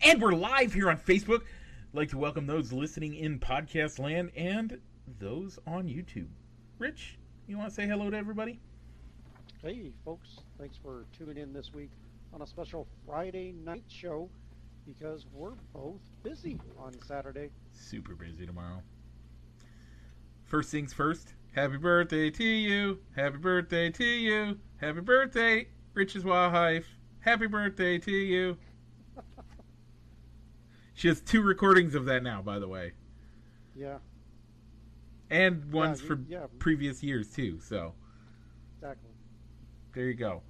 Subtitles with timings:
[0.00, 1.42] And we're live here on Facebook.
[1.42, 4.78] I'd like to welcome those listening in podcast land and
[5.18, 6.28] those on YouTube.
[6.78, 8.58] Rich, you want to say hello to everybody?
[9.62, 10.38] Hey, folks.
[10.58, 11.90] Thanks for tuning in this week
[12.32, 14.30] on a special Friday night show
[14.86, 17.50] because we're both busy on Saturday.
[17.72, 18.82] Super busy tomorrow.
[20.44, 21.34] First things first.
[21.54, 22.98] Happy birthday to you.
[23.14, 24.58] Happy birthday to you.
[24.76, 26.86] Happy birthday, Rich's wife.
[27.20, 28.56] Happy birthday to you.
[30.94, 32.92] She has two recordings of that now, by the way.
[33.74, 33.98] Yeah,
[35.30, 36.46] And ones for yeah.
[36.58, 37.58] previous years, too.
[37.60, 37.94] So,
[38.76, 39.10] exactly.
[39.94, 40.42] there you go.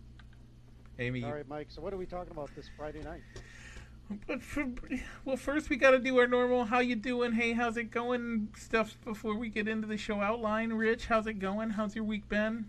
[0.99, 1.69] Amy, All right, Mike.
[1.71, 3.21] So, what are we talking about this Friday night?
[4.27, 4.67] But for,
[5.25, 7.33] well, first we got to do our normal "How you doing?
[7.33, 10.73] Hey, how's it going?" stuff before we get into the show outline.
[10.73, 11.71] Rich, how's it going?
[11.71, 12.67] How's your week been?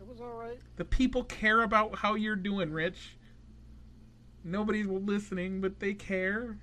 [0.00, 0.58] It was all right.
[0.76, 3.16] The people care about how you're doing, Rich.
[4.44, 6.58] Nobody's listening, but they care.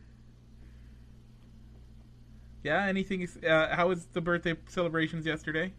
[2.64, 2.86] Yeah.
[2.86, 3.28] Anything?
[3.48, 5.74] Uh, how was the birthday celebrations yesterday?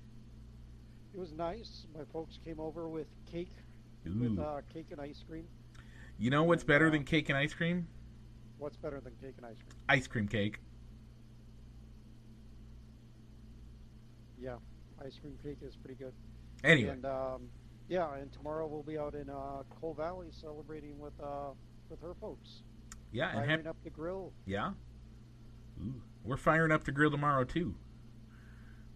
[1.14, 1.86] It was nice.
[1.96, 3.52] My folks came over with cake,
[4.04, 5.46] with uh, cake and ice cream.
[6.18, 7.88] You know what's better than cake and ice cream?
[8.58, 9.80] What's better than cake and ice cream?
[9.88, 10.60] Ice cream cake.
[14.38, 14.56] Yeah,
[15.04, 16.12] ice cream cake is pretty good.
[16.64, 17.48] Anyway, And um,
[17.88, 21.50] yeah, and tomorrow we'll be out in uh, Coal Valley celebrating with uh,
[21.90, 22.62] with her folks,
[23.12, 24.32] yeah, and firing hap- up the grill.
[24.46, 24.72] Yeah.
[25.82, 26.02] Ooh.
[26.24, 27.74] We're firing up the grill tomorrow too.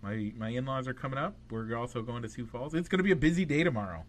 [0.02, 1.36] My my in-laws are coming up.
[1.50, 2.74] We're also going to Sioux Falls.
[2.74, 4.04] It's going to be a busy day tomorrow.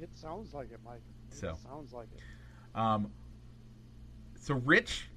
[0.00, 1.00] It sounds like it, Mike.
[1.30, 1.56] It So.
[1.62, 2.78] sounds like it.
[2.78, 3.10] Um,
[4.40, 5.08] so Rich,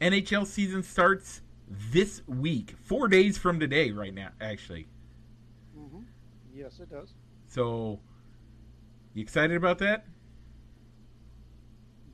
[0.00, 3.90] NHL season starts this week, four days from today.
[3.92, 4.88] Right now, actually.
[5.78, 6.00] Mm-hmm.
[6.54, 7.14] Yes, it does.
[7.46, 8.00] So,
[9.14, 10.06] you excited about that?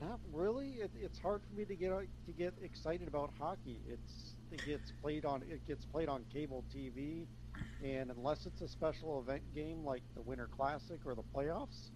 [0.01, 0.77] Not really.
[0.79, 3.79] It, it's hard for me to get uh, to get excited about hockey.
[3.89, 7.25] It's it gets played on it gets played on cable TV,
[7.83, 11.89] and unless it's a special event game like the Winter Classic or the playoffs,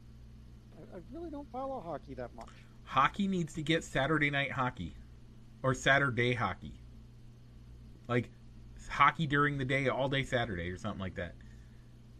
[0.77, 2.49] I, I really don't follow hockey that much.
[2.83, 4.95] Hockey needs to get Saturday night hockey,
[5.61, 6.73] or Saturday hockey.
[8.07, 8.31] Like
[8.89, 11.35] hockey during the day, all day Saturday, or something like that.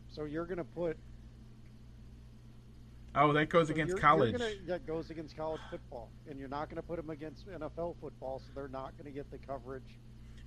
[0.09, 0.95] So you're gonna put
[3.13, 4.31] Oh, that goes so against you're- college.
[4.31, 7.95] You're gonna, that goes against college football, and you're not gonna put them against NFL
[7.99, 9.83] football, so they're not gonna get the coverage.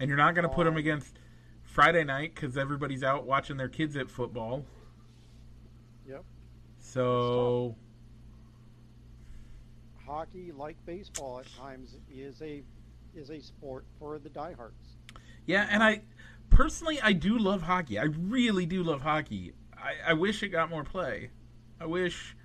[0.00, 1.20] And you're not going to put them against
[1.62, 4.64] Friday night because everybody's out watching their kids at football.
[6.04, 6.24] Yep.
[6.80, 7.76] So,
[10.04, 12.62] Hockey, like baseball at times, is a
[13.14, 14.96] is a sport for the diehards.
[15.46, 16.02] yeah, and I
[16.50, 17.98] personally I do love hockey.
[17.98, 19.52] I really do love hockey.
[19.76, 21.30] I, I wish it got more play.
[21.80, 22.36] I wish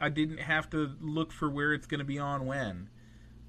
[0.00, 2.88] I didn't have to look for where it's going to be on when.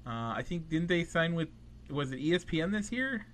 [0.06, 1.48] Uh, I think didn't they sign with
[1.90, 3.26] was it ESPN this year?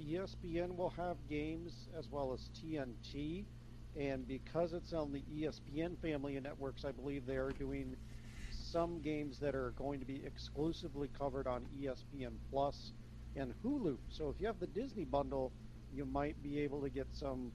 [0.00, 3.44] ESPN will have games as well as TNT,
[3.98, 7.96] and because it's on the ESPN family of networks, I believe they are doing
[8.50, 12.92] some games that are going to be exclusively covered on ESPN Plus
[13.36, 13.96] and Hulu.
[14.08, 15.52] So if you have the Disney bundle,
[15.92, 17.52] you might be able to get some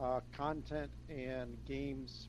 [0.00, 2.28] uh, content and games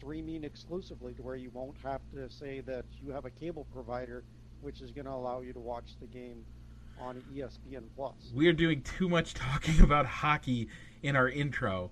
[0.00, 4.24] streaming exclusively to where you won't have to say that you have a cable provider,
[4.60, 6.44] which is going to allow you to watch the game
[7.00, 8.14] on ESPN Plus.
[8.34, 10.68] We are doing too much talking about hockey
[11.02, 11.90] in our intro.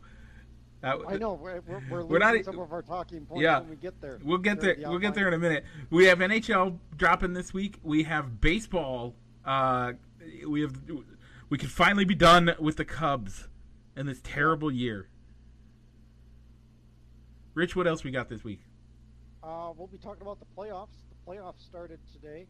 [0.82, 3.60] I know we're, we're, we're We're not losing e- some of our talking points Yeah.
[3.60, 4.19] when we get there.
[4.22, 4.75] We'll get there.
[4.75, 5.65] The We'll get there in a minute.
[5.88, 7.78] We have NHL dropping this week.
[7.82, 9.15] We have baseball.
[9.47, 9.94] Uh,
[10.47, 10.78] we have.
[11.48, 13.48] We can finally be done with the Cubs
[13.97, 15.09] in this terrible year.
[17.54, 18.60] Rich, what else we got this week?
[19.42, 21.04] Uh, we'll be talking about the playoffs.
[21.09, 22.47] The playoffs started today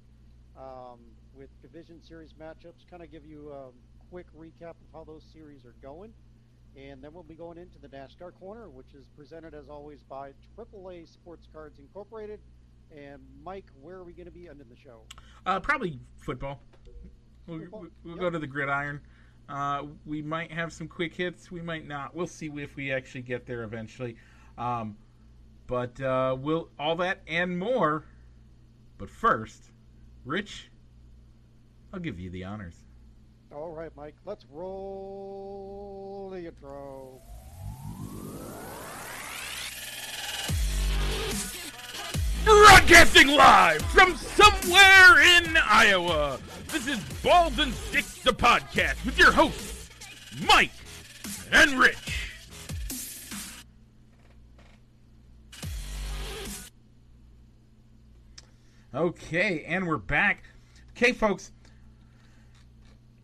[0.59, 0.98] um,
[1.34, 2.88] with division series matchups.
[2.91, 3.66] Kind of give you a
[4.10, 6.12] quick recap of how those series are going.
[6.77, 10.33] And then we'll be going into the NASCAR Corner, which is presented as always by
[10.59, 12.41] AAA Sports Cards Incorporated.
[12.97, 15.03] And Mike, where are we going to be ending the show?
[15.45, 16.60] Uh, probably football.
[17.47, 18.21] We'll, Football, we'll yep.
[18.21, 19.00] go to the gridiron.
[19.50, 21.50] Uh, we might have some quick hits.
[21.50, 22.15] We might not.
[22.15, 24.16] We'll see if we actually get there eventually.
[24.56, 24.97] Um,
[25.66, 28.04] but uh, we'll all that and more.
[28.98, 29.71] But first,
[30.24, 30.71] Rich,
[31.92, 32.74] I'll give you the honors.
[33.53, 37.21] All right, Mike, let's roll the intro.
[42.45, 46.39] Broadcasting live from somewhere in Iowa.
[46.68, 49.89] This is Balls and Sticks, the podcast with your hosts,
[50.47, 50.72] Mike
[51.53, 52.23] and Rich.
[58.95, 60.45] Okay, and we're back.
[60.91, 61.51] Okay, folks.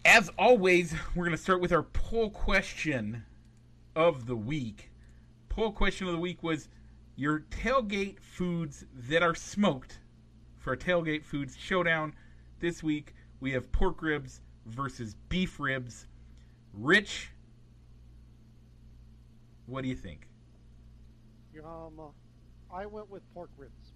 [0.05, 3.25] As always, we're going to start with our poll question
[3.95, 4.91] of the week.
[5.49, 6.69] Poll question of the week was
[7.15, 10.01] your tailgate foods that are smoked
[10.59, 12.15] for a tailgate foods showdown.
[12.59, 16.09] This week we have pork ribs versus beef ribs.
[16.75, 17.31] Rich,
[19.67, 20.27] what do you think?
[21.65, 22.11] Um,
[22.75, 23.93] I went with pork ribs.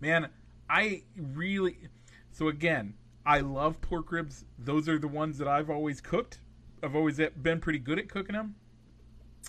[0.00, 0.28] Man,
[0.68, 1.78] I really.
[2.30, 2.94] So again,
[3.24, 4.44] I love pork ribs.
[4.58, 6.40] Those are the ones that I've always cooked.
[6.82, 8.54] I've always been pretty good at cooking them.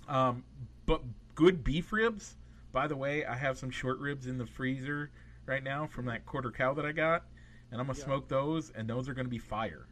[0.08, 0.44] Um,
[0.86, 1.02] but
[1.36, 2.36] good beef ribs.
[2.72, 5.12] By the way, I have some short ribs in the freezer
[5.46, 7.24] right now from that quarter cow that I got,
[7.72, 8.06] and I'm gonna yeah.
[8.06, 9.88] smoke those, and those are gonna be fire.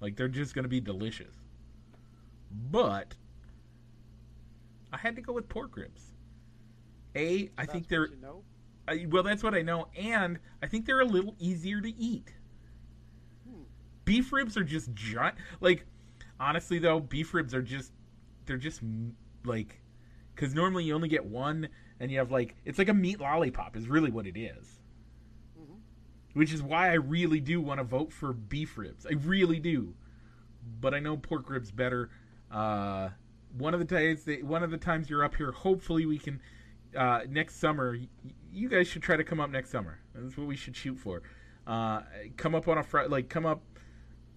[0.00, 1.34] Like they're just gonna be delicious.
[2.70, 3.14] But
[4.92, 6.12] I had to go with pork ribs.
[7.14, 8.42] A, I that's think they're you know?
[8.90, 12.34] I, well, that's what I know, and I think they're a little easier to eat.
[13.48, 13.62] Hmm.
[14.04, 15.36] Beef ribs are just giant.
[15.60, 15.86] Like,
[16.40, 17.92] honestly, though, beef ribs are just
[18.46, 18.80] they're just
[19.44, 19.80] like
[20.34, 21.68] because normally you only get one,
[22.00, 24.80] and you have like it's like a meat lollipop is really what it is.
[25.56, 25.74] Mm-hmm.
[26.34, 29.06] Which is why I really do want to vote for beef ribs.
[29.06, 29.94] I really do,
[30.80, 32.10] but I know pork ribs better.
[32.50, 33.10] Uh,
[33.56, 36.40] one of the times, one of the times you're up here, hopefully we can
[36.96, 37.96] uh, next summer.
[38.52, 39.98] You guys should try to come up next summer.
[40.14, 41.22] That's what we should shoot for.
[41.66, 42.02] Uh,
[42.36, 43.62] come up on a Friday, like come up.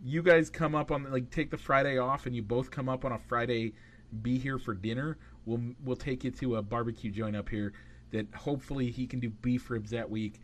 [0.04, 3.06] You guys come up on like take the Friday off, and you both come up
[3.06, 3.74] on a Friday.
[4.22, 5.18] Be here for dinner.
[5.46, 7.74] We'll we'll take you to a barbecue joint up here
[8.12, 10.40] that hopefully he can do beef ribs that week.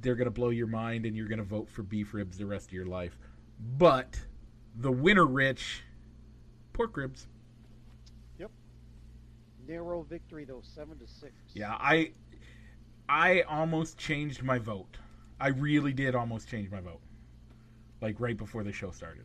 [0.00, 2.72] They're gonna blow your mind, and you're gonna vote for beef ribs the rest of
[2.72, 3.18] your life.
[3.78, 4.20] But
[4.76, 5.82] the winner, Rich,
[6.72, 7.26] pork ribs
[8.38, 8.50] Yep.
[9.66, 11.34] narrow victory though, seven to six.
[11.54, 12.12] Yeah, I
[13.08, 14.98] I almost changed my vote.
[15.40, 17.00] I really did almost change my vote.
[18.00, 19.24] Like right before the show started.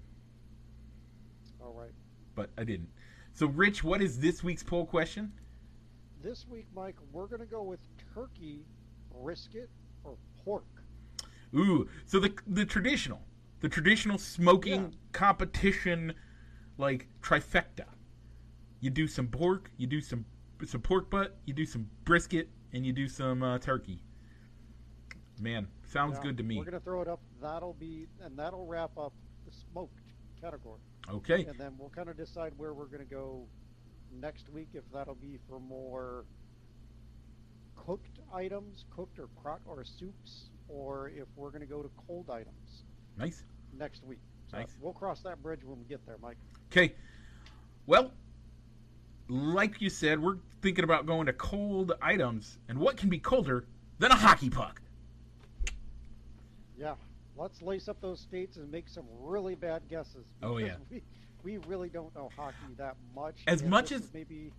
[1.62, 1.92] All right.
[2.36, 2.90] But I didn't.
[3.34, 5.32] So Rich, what is this week's poll question?
[6.24, 7.80] This week, Mike, we're going to go with
[8.14, 8.66] turkey,
[9.12, 9.70] brisket,
[10.04, 10.66] or pork.
[11.56, 13.22] Ooh, so the the traditional,
[13.60, 14.98] the traditional smoking yeah.
[15.12, 16.14] competition,
[16.78, 17.86] like trifecta.
[18.80, 20.26] You do some pork, you do some
[20.66, 24.02] some pork butt, you do some brisket, and you do some uh, turkey.
[25.40, 26.58] Man, sounds good to me.
[26.58, 27.20] We're gonna throw it up.
[27.42, 29.14] That'll be and that'll wrap up
[29.46, 29.98] the smoked
[30.40, 30.80] category.
[31.10, 31.46] Okay.
[31.46, 33.48] And then we'll kind of decide where we're gonna go
[34.12, 34.70] next week.
[34.74, 36.26] If that'll be for more
[37.76, 42.84] cooked items, cooked or crock or soups, or if we're gonna go to cold items.
[43.18, 43.44] Nice.
[43.78, 44.20] Next week.
[44.50, 44.78] So nice.
[44.80, 46.38] We'll cross that bridge when we get there, Mike.
[46.72, 46.94] Okay.
[47.88, 48.12] Well,
[49.32, 53.66] like you said, we're thinking about going to cold items, and what can be colder
[53.98, 54.82] than a hockey puck?
[56.78, 56.96] Yeah,
[57.38, 60.26] let's lace up those states and make some really bad guesses.
[60.44, 61.02] Oh yeah, we,
[61.44, 63.38] we really don't know hockey that much.
[63.48, 64.52] As much as maybe,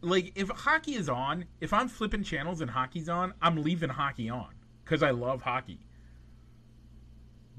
[0.00, 4.30] like if hockey is on, if I'm flipping channels and hockey's on, I'm leaving hockey
[4.30, 4.54] on
[4.84, 5.80] because I love hockey.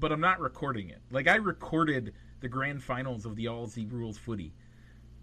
[0.00, 1.00] But I'm not recording it.
[1.12, 4.52] Like I recorded the grand finals of the Aussie Rules footy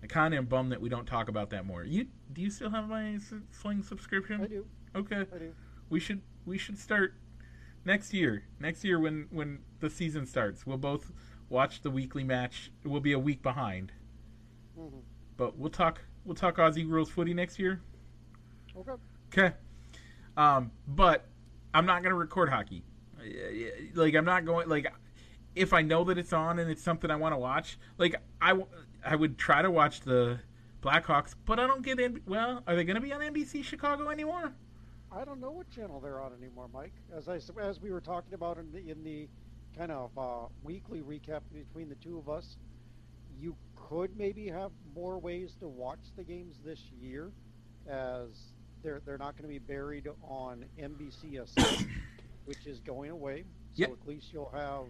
[0.03, 1.83] I kind of am bummed that we don't talk about that more.
[1.85, 3.17] You do you still have my
[3.51, 4.41] Sling subscription?
[4.41, 4.65] I do.
[4.95, 5.25] Okay.
[5.33, 5.53] I do.
[5.89, 7.15] We should we should start
[7.85, 8.43] next year.
[8.59, 11.13] Next year when when the season starts, we'll both
[11.47, 12.69] watch the weekly match.
[12.83, 13.93] We'll be a week behind.
[14.77, 14.97] Mm-hmm.
[15.37, 17.81] But we'll talk we'll talk Aussie rules footy next year.
[18.77, 18.91] Okay.
[19.31, 19.55] Okay.
[20.35, 21.25] Um, but
[21.73, 22.83] I'm not gonna record hockey.
[23.93, 24.91] Like I'm not going like
[25.55, 27.77] if I know that it's on and it's something I want to watch.
[27.97, 28.53] Like I
[29.05, 30.39] I would try to watch the
[30.81, 32.21] Blackhawks, but I don't get in.
[32.25, 34.53] Well, are they going to be on NBC Chicago anymore?
[35.11, 36.93] I don't know what channel they're on anymore, Mike.
[37.15, 39.27] As I as we were talking about in the in the
[39.77, 42.57] kind of uh, weekly recap between the two of us,
[43.39, 47.31] you could maybe have more ways to watch the games this year,
[47.87, 51.87] as they're they're not going to be buried on NBCSN,
[52.45, 53.43] which is going away.
[53.75, 53.91] So yep.
[53.91, 54.85] at least you'll have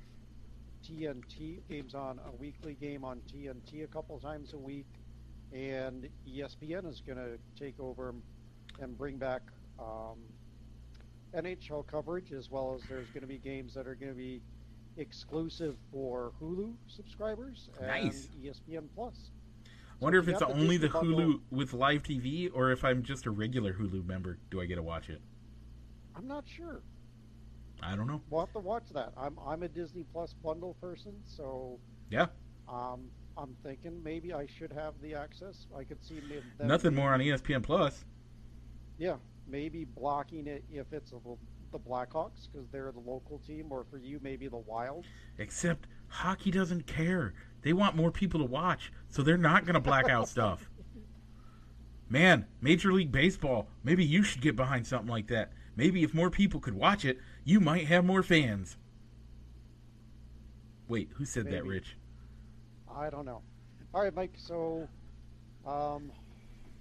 [0.84, 4.88] TNT games on a weekly game on TNT a couple times a week,
[5.52, 8.14] and ESPN is going to take over
[8.80, 9.42] and bring back
[9.80, 10.18] um,
[11.36, 14.42] NHL coverage as well as there's going to be games that are going to be
[14.98, 18.30] exclusive for Hulu subscribers nice.
[18.34, 19.32] and ESPN Plus.
[19.66, 23.32] I wonder if it's only the Hulu with live TV, or if I'm just a
[23.32, 25.22] regular Hulu member, do I get to watch it?
[26.16, 26.82] I'm not sure.
[27.86, 28.22] I don't know.
[28.30, 29.14] We'll have to watch that.
[29.18, 32.28] I'm I'm a Disney Plus bundle person, so yeah.
[32.70, 33.06] Um,
[33.38, 35.68] I'm thinking maybe I should have the access.
[35.78, 36.22] I could see
[36.64, 38.06] nothing more on ESPN Plus.
[38.98, 39.16] Yeah,
[39.48, 41.18] maybe blocking it if it's a
[41.74, 45.06] the Blackhawks because they're the local team, or for you maybe the Wild.
[45.38, 47.34] Except hockey doesn't care.
[47.64, 50.70] They want more people to watch, so they're not going to black out stuff.
[52.10, 55.52] Man, Major League Baseball, maybe you should get behind something like that.
[55.76, 58.78] Maybe if more people could watch it, you might have more fans.
[60.88, 61.98] Wait, who said that, Rich?
[62.94, 63.42] I don't know.
[63.94, 64.34] All right, Mike.
[64.38, 64.88] So,
[65.66, 66.12] um,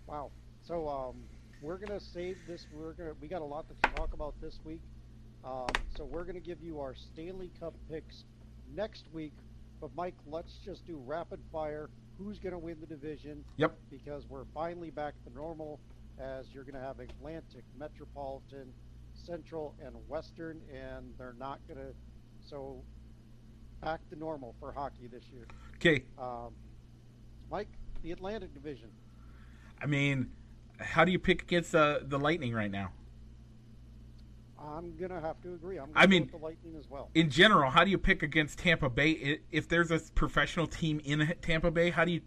[0.07, 0.31] wow.
[0.63, 1.17] So, um,
[1.63, 2.67] we're gonna save this.
[2.73, 3.15] We're gonna.
[3.21, 4.81] We got a lot to talk about this week.
[5.45, 8.25] Um, so we're gonna give you our Stanley Cup picks
[8.75, 9.33] next week.
[9.81, 11.89] But Mike, let's just do rapid fire.
[12.19, 13.45] Who's gonna win the division?
[13.57, 13.77] Yep.
[13.91, 15.81] Because we're finally back to normal,
[16.21, 18.73] as you're gonna have Atlantic, Metropolitan,
[19.27, 21.93] Central, and Western, and they're not gonna.
[22.41, 22.83] So,
[23.81, 25.47] back to normal for hockey this year.
[25.77, 26.55] Okay, Um,
[27.51, 27.69] Mike,
[28.03, 28.89] the Atlantic Division.
[29.81, 30.31] I mean,
[30.81, 32.93] how do you pick against uh, the Lightning right now?
[34.59, 35.79] I'm gonna have to agree.
[35.79, 37.11] I'm gonna I mean- the Lightning as well.
[37.15, 41.35] In general, how do you pick against Tampa Bay if there's a professional team in
[41.43, 41.91] Tampa Bay?
[41.91, 42.21] How do you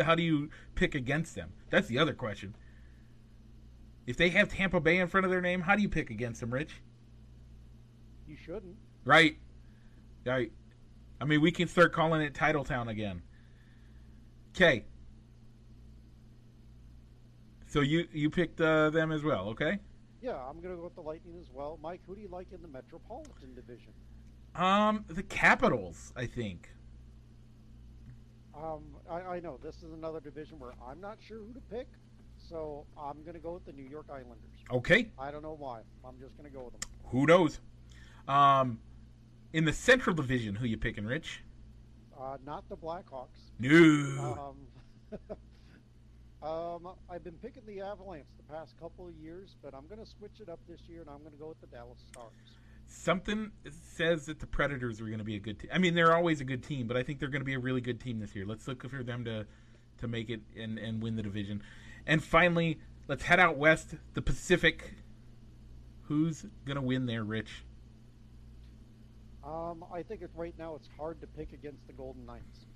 [0.00, 1.52] how do you pick against them?
[1.68, 2.54] That's the other question.
[4.06, 6.40] If they have Tampa Bay in front of their name, how do you pick against
[6.40, 6.82] them, Rich?
[8.26, 8.76] You shouldn't.
[9.04, 9.36] Right.
[10.26, 10.52] Right.
[11.20, 13.22] I mean, we can start calling it Titletown again.
[14.54, 14.84] Okay.
[17.66, 19.78] So you you picked uh, them as well, okay?
[20.20, 21.78] Yeah, I'm gonna go with the Lightning as well.
[21.82, 23.92] Mike, who do you like in the Metropolitan Division?
[24.54, 26.68] Um, the Capitals, I think.
[28.54, 31.88] Um, I, I know this is another division where I'm not sure who to pick,
[32.52, 34.36] so I'm gonna go with the New York Islanders.
[34.70, 35.08] Okay.
[35.18, 35.80] I don't know why.
[36.04, 36.90] I'm just gonna go with them.
[37.06, 37.58] Who knows?
[38.28, 38.78] Um,
[39.52, 41.42] in the Central Division, who you picking, Rich?
[42.18, 43.50] Uh, not the Blackhawks.
[43.58, 44.54] No.
[45.10, 45.18] Um,
[46.48, 50.40] um, I've been picking the Avalanche the past couple of years, but I'm gonna switch
[50.40, 52.32] it up this year, and I'm gonna go with the Dallas Stars.
[52.86, 53.50] Something
[53.96, 55.70] says that the Predators are going to be a good team.
[55.72, 57.58] I mean, they're always a good team, but I think they're going to be a
[57.58, 58.44] really good team this year.
[58.44, 59.46] Let's look for them to
[59.98, 61.62] to make it and, and win the division.
[62.06, 62.78] And finally,
[63.08, 64.94] let's head out west, the Pacific.
[66.02, 67.64] Who's going to win there, Rich?
[69.44, 72.66] Um, I think right now it's hard to pick against the Golden Knights.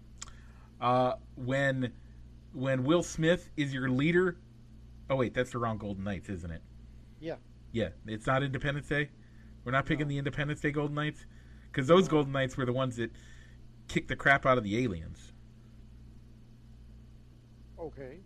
[0.80, 1.92] Uh, when
[2.52, 4.36] when Will Smith is your leader.
[5.08, 6.62] Oh wait, that's the wrong Golden Knights, isn't it?
[7.20, 7.36] Yeah.
[7.72, 9.10] Yeah, it's not Independence Day.
[9.64, 10.10] We're not picking No.
[10.10, 11.26] the Independence Day Golden Knights
[11.70, 12.10] because those No.
[12.12, 13.10] Golden Knights were the ones that
[13.88, 15.32] kicked the crap out of the aliens.
[17.78, 18.18] Okay.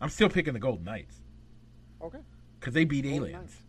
[0.00, 1.20] I'm still picking the Golden Knights
[2.02, 2.18] Okay.
[2.58, 3.40] because they beat Golden aliens.
[3.42, 3.62] Knights.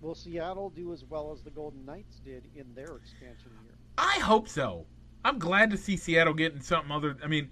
[0.00, 3.74] Will Seattle do as well as the Golden Knights did in their expansion year?
[3.98, 4.86] I hope so.
[5.24, 7.16] I'm glad to see Seattle getting something other.
[7.22, 7.50] I mean,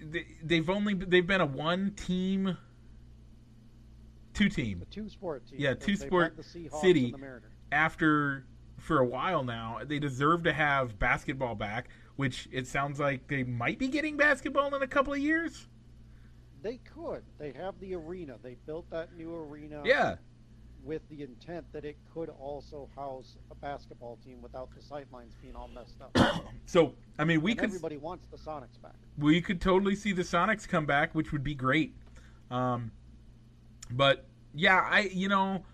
[0.00, 2.56] they, they've only they've been a one team,
[4.34, 5.60] two team The two sport team.
[5.60, 6.34] Yeah, two sport
[6.80, 7.04] city.
[7.06, 7.52] and the Mariners.
[7.70, 8.46] after
[8.78, 9.78] for a while now.
[9.84, 14.74] They deserve to have basketball back, which it sounds like they might be getting basketball
[14.74, 15.68] in a couple of years.
[16.64, 17.22] They could.
[17.38, 18.36] They have the arena.
[18.42, 20.16] They built that new arena Yeah,
[20.82, 25.54] with the intent that it could also house a basketball team without the sightlines being
[25.54, 26.16] all messed up.
[26.66, 28.94] so I mean, we And could everybody wants the Sonics back.
[29.18, 31.94] we could totally see the Sonics come back, which would be great.
[32.50, 32.90] Um,
[33.90, 35.66] but yeah, I you know,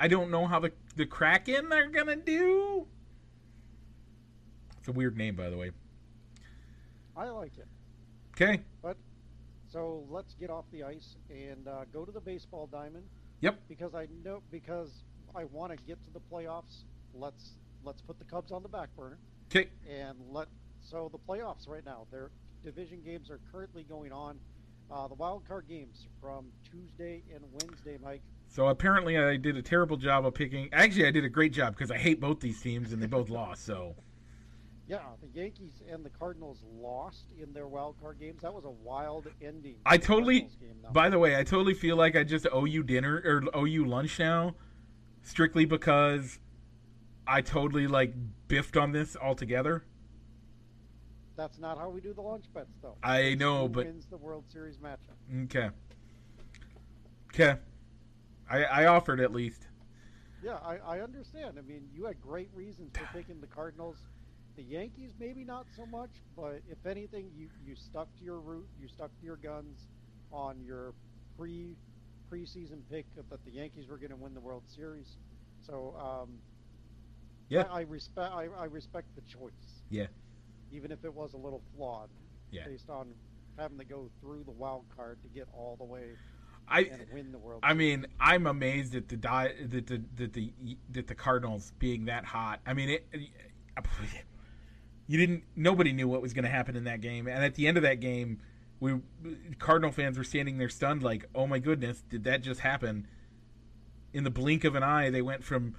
[0.00, 2.88] I don't know how the the Kraken are gonna do.
[4.80, 5.70] It's a weird name, by the way.
[7.16, 7.68] I like it.
[8.34, 8.62] Okay.
[9.72, 13.04] So let's get off the ice and uh, go to the baseball diamond.
[13.40, 13.58] Yep.
[13.68, 14.90] Because I know because
[15.34, 16.84] I want to get to the playoffs.
[17.14, 19.18] Let's let's put the Cubs on the back burner
[19.50, 19.68] Okay.
[19.90, 20.48] and let
[20.82, 22.06] so the playoffs right now.
[22.10, 22.30] Their
[22.62, 24.38] division games are currently going on.
[24.90, 28.20] Uh, the wild card games from Tuesday and Wednesday, Mike.
[28.48, 30.68] So apparently, I did a terrible job of picking.
[30.72, 33.30] Actually, I did a great job because I hate both these teams and they both
[33.30, 33.64] lost.
[33.64, 33.94] So
[34.88, 38.42] Yeah, the Yankees and the Cardinals lost in their wild card games.
[38.42, 39.76] That was a wild ending.
[39.86, 40.48] I totally-.
[40.92, 43.84] By the way, I totally feel like I just owe you dinner or owe you
[43.86, 44.54] lunch now,
[45.22, 46.40] strictly because
[47.26, 48.12] I totally like
[48.48, 49.84] biffed on this altogether.
[51.36, 52.96] That's not how we do the lunch bets, though.
[53.02, 55.44] I know, who but- wins the World Series matchup.
[55.44, 55.70] Okay.
[57.32, 57.58] Okay.
[58.50, 59.68] I I offered at least.
[60.44, 61.56] Yeah, I, I understand.
[61.56, 63.96] I mean, you had great reasons for picking the Cardinals.
[64.56, 68.68] The Yankees, maybe not so much, but if anything, you, you stuck to your route,
[68.80, 69.86] you stuck to your guns
[70.30, 70.92] on your
[71.38, 71.74] pre
[72.30, 75.16] preseason pick that the Yankees were going to win the World Series.
[75.66, 76.38] So, um,
[77.48, 77.62] Yeah.
[77.70, 79.82] I, I respect I, I respect the choice.
[79.90, 80.06] Yeah.
[80.70, 82.08] Even if it was a little flawed,
[82.50, 82.64] Yeah.
[82.66, 83.14] based on
[83.58, 86.16] having to go through the wild card to get all the way.
[86.68, 87.60] I and win the World.
[87.62, 90.52] I mean, I'm amazed at the that the that the
[90.90, 92.60] that the Cardinals being that hot.
[92.66, 93.06] I mean, it.
[95.06, 95.44] You didn't.
[95.56, 97.82] Nobody knew what was going to happen in that game, and at the end of
[97.82, 98.38] that game,
[98.80, 99.00] we
[99.58, 103.06] Cardinal fans were standing there stunned, like, "Oh my goodness, did that just happen?"
[104.12, 105.74] In the blink of an eye, they went from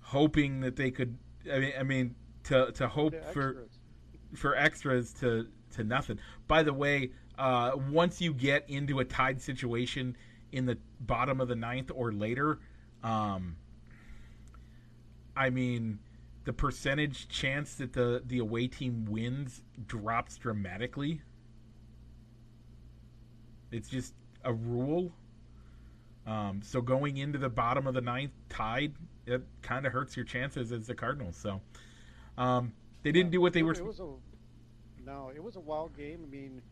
[0.00, 1.18] hoping that they could.
[1.50, 3.68] I mean, I mean, to to hope for
[4.34, 6.18] for extras to to nothing.
[6.46, 10.16] By the way, uh, once you get into a tied situation
[10.52, 12.58] in the bottom of the ninth or later,
[13.02, 13.56] um,
[15.36, 16.00] I mean,
[16.44, 21.20] the percentage chance that the the away team wins drops dramatically.
[23.70, 25.12] It's just a rule.
[26.26, 28.94] Um, so going into the bottom of the ninth tied,
[29.26, 31.36] it kind of hurts your chances as the Cardinals.
[31.36, 31.60] So
[32.36, 33.72] um, they didn't do what they It- were.
[33.72, 34.12] It was a
[35.04, 35.30] no.
[35.34, 36.20] It was a wild game.
[36.24, 36.62] I mean,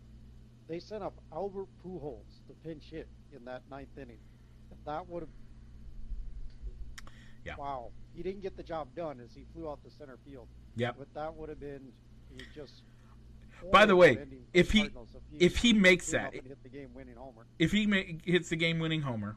[0.68, 4.18] they sent up Albert Pujols to pinch hit in that ninth inning.
[4.84, 5.30] That would have.
[7.44, 7.56] Yeah.
[7.56, 7.90] Wow.
[8.18, 10.48] He didn't get the job done as he flew out the center field.
[10.74, 11.92] Yeah, But that would have been
[12.36, 12.82] he just.
[13.70, 14.90] By the way, ending for if he-
[15.38, 17.46] if he makes that, up and hit the game-winning homer.
[17.60, 19.36] if he ma- hits the game-winning homer,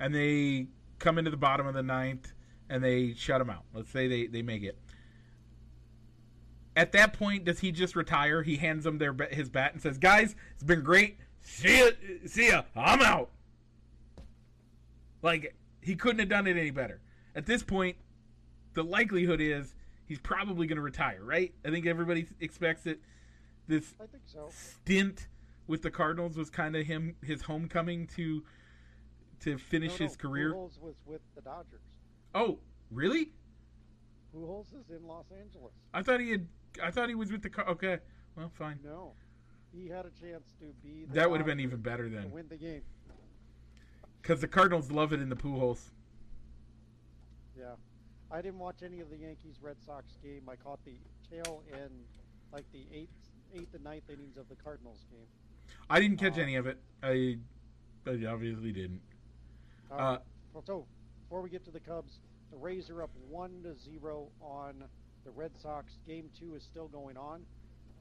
[0.00, 0.66] and they
[0.98, 2.32] come into the bottom of the ninth
[2.68, 3.64] and they shut him out.
[3.72, 4.76] Let's say they, they make it.
[6.74, 8.42] At that point, does he just retire?
[8.42, 11.18] He hands them their his bat and says, "Guys, it's been great.
[11.42, 11.90] See ya,
[12.26, 12.62] see ya.
[12.74, 13.30] I'm out."
[15.22, 17.00] Like he couldn't have done it any better.
[17.36, 17.96] At this point,
[18.74, 19.76] the likelihood is
[20.06, 21.22] he's probably going to retire.
[21.22, 21.54] Right?
[21.64, 22.98] I think everybody expects that
[23.68, 24.48] this I think so.
[24.50, 25.28] stint
[25.68, 28.42] with the Cardinals was kind of him his homecoming to
[29.40, 30.52] to finish No, no, his career.
[30.54, 31.82] Pujols was with the Dodgers.
[32.34, 32.58] Oh,
[32.90, 33.30] really?
[34.34, 35.72] Pujols is in Los Angeles.
[35.92, 36.48] I thought he had.
[36.82, 37.50] I thought he was with the.
[37.50, 37.98] Car- okay,
[38.36, 38.78] well, fine.
[38.84, 39.12] No,
[39.72, 41.04] he had a chance to be.
[41.06, 42.82] The That would have been even better then, win the game.
[44.22, 45.90] because the Cardinals love it in the holes.
[47.58, 47.74] Yeah,
[48.30, 50.42] I didn't watch any of the Yankees Red Sox game.
[50.48, 50.96] I caught the
[51.30, 51.90] tail end,
[52.52, 53.08] like the eighth,
[53.54, 55.26] eighth and ninth innings of the Cardinals game.
[55.90, 56.78] I didn't catch Uh, any of it.
[57.02, 57.38] I,
[58.06, 59.00] I obviously didn't.
[59.90, 60.18] Uh, Uh,
[60.64, 60.86] so
[61.22, 64.84] before we get to the Cubs, the Rays are up one to zero on
[65.24, 65.92] the Red Sox.
[66.06, 67.42] Game two is still going on.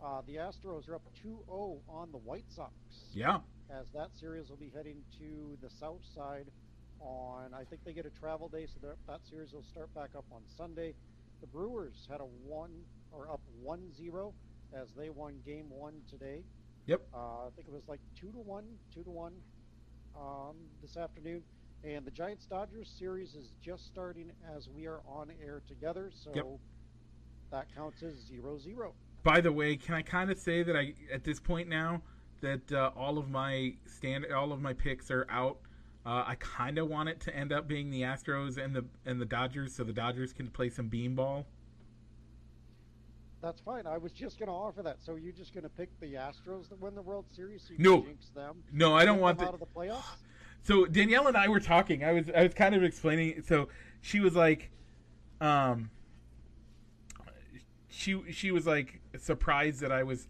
[0.04, 2.74] Uh, the Astros are up 2-0 on the White Sox.
[3.14, 3.40] Yeah,
[3.72, 6.46] as that series will be heading to the south side
[7.00, 10.10] on I think they get a travel day so that, that series will start back
[10.18, 10.94] up on Sunday.
[11.42, 12.72] The Brewers had a one
[13.12, 14.34] or up 1-0
[14.74, 16.44] as they won game 1 today.
[16.88, 17.02] Yep.
[17.14, 19.34] Uh, I think it was like 2 to 1, 2 to 1
[20.18, 21.42] um, this afternoon.
[21.84, 26.32] And the Giants Dodgers series is just starting as we are on air together, so
[26.34, 26.46] Yep.
[27.52, 28.92] that counts as 0-0.
[29.24, 32.02] By the way, can I kind of say that I at this point now
[32.42, 35.58] that uh, all of my stand all of my picks are out.
[36.06, 39.20] Uh, I kind of want it to end up being the Astros and the and
[39.20, 41.46] the Dodgers, so the Dodgers can play some beanball.
[43.42, 43.86] That's fine.
[43.86, 44.98] I was just going to offer that.
[45.04, 47.62] So you're just going to pick the Astros that win the World Series?
[47.62, 48.02] So you No.
[48.02, 48.64] jinx them.
[48.72, 50.04] No, I don't want the, out of the playoffs.
[50.64, 52.04] so Danielle and I were talking.
[52.04, 53.44] I was I was kind of explaining.
[53.44, 53.68] So
[54.02, 54.72] she was like,
[55.42, 55.92] um,
[57.88, 60.28] she she was like surprised that I was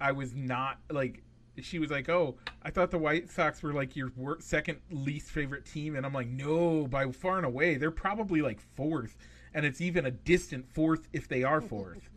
[0.00, 1.22] I was not like
[1.62, 5.30] she was like, oh, I thought the White Sox were like your wor- second least
[5.30, 9.16] favorite team, and I'm like, no, by far and away, they're probably like fourth,
[9.54, 12.10] and it's even a distant fourth if they are fourth,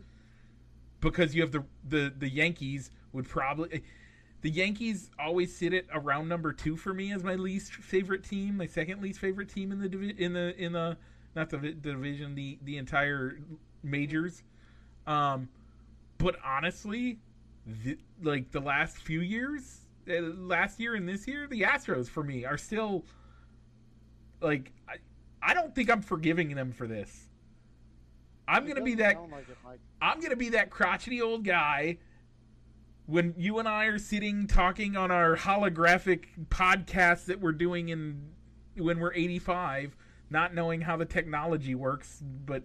[1.00, 3.82] because you have the the the Yankees would probably.
[4.42, 8.56] The Yankees always sit at around number two for me as my least favorite team,
[8.56, 10.96] my second least favorite team in the divi- in the in the
[11.36, 13.38] not the, the division, the the entire
[13.82, 14.42] majors.
[15.06, 15.48] Um,
[16.18, 17.18] but honestly,
[17.84, 22.22] the, like the last few years, uh, last year and this year, the Astros for
[22.22, 23.04] me are still
[24.40, 24.96] like I,
[25.42, 27.28] I don't think I'm forgiving them for this.
[28.48, 29.58] I'm It gonna be that like it,
[30.00, 31.98] I'm gonna be that crotchety old guy
[33.06, 38.30] when you and I are sitting talking on our holographic podcast that we're doing in
[38.76, 39.96] when we're 85,
[40.30, 42.62] not knowing how the technology works, but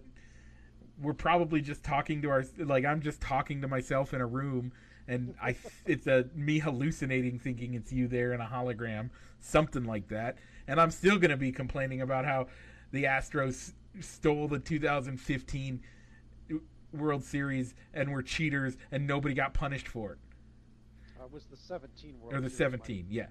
[1.00, 4.72] we're probably just talking to our like I'm just talking to myself in a room
[5.08, 10.08] and I it's a me hallucinating thinking it's you there in a hologram, something like
[10.08, 10.36] that.
[10.66, 12.48] And I'm still going to be complaining about how
[12.90, 15.80] the Astros stole the 2015
[16.92, 20.18] World Series and were cheaters and nobody got punished for it.
[21.20, 22.86] Uh, it was the 17 World Or the Series, Mike.
[22.86, 23.26] 17, yeah.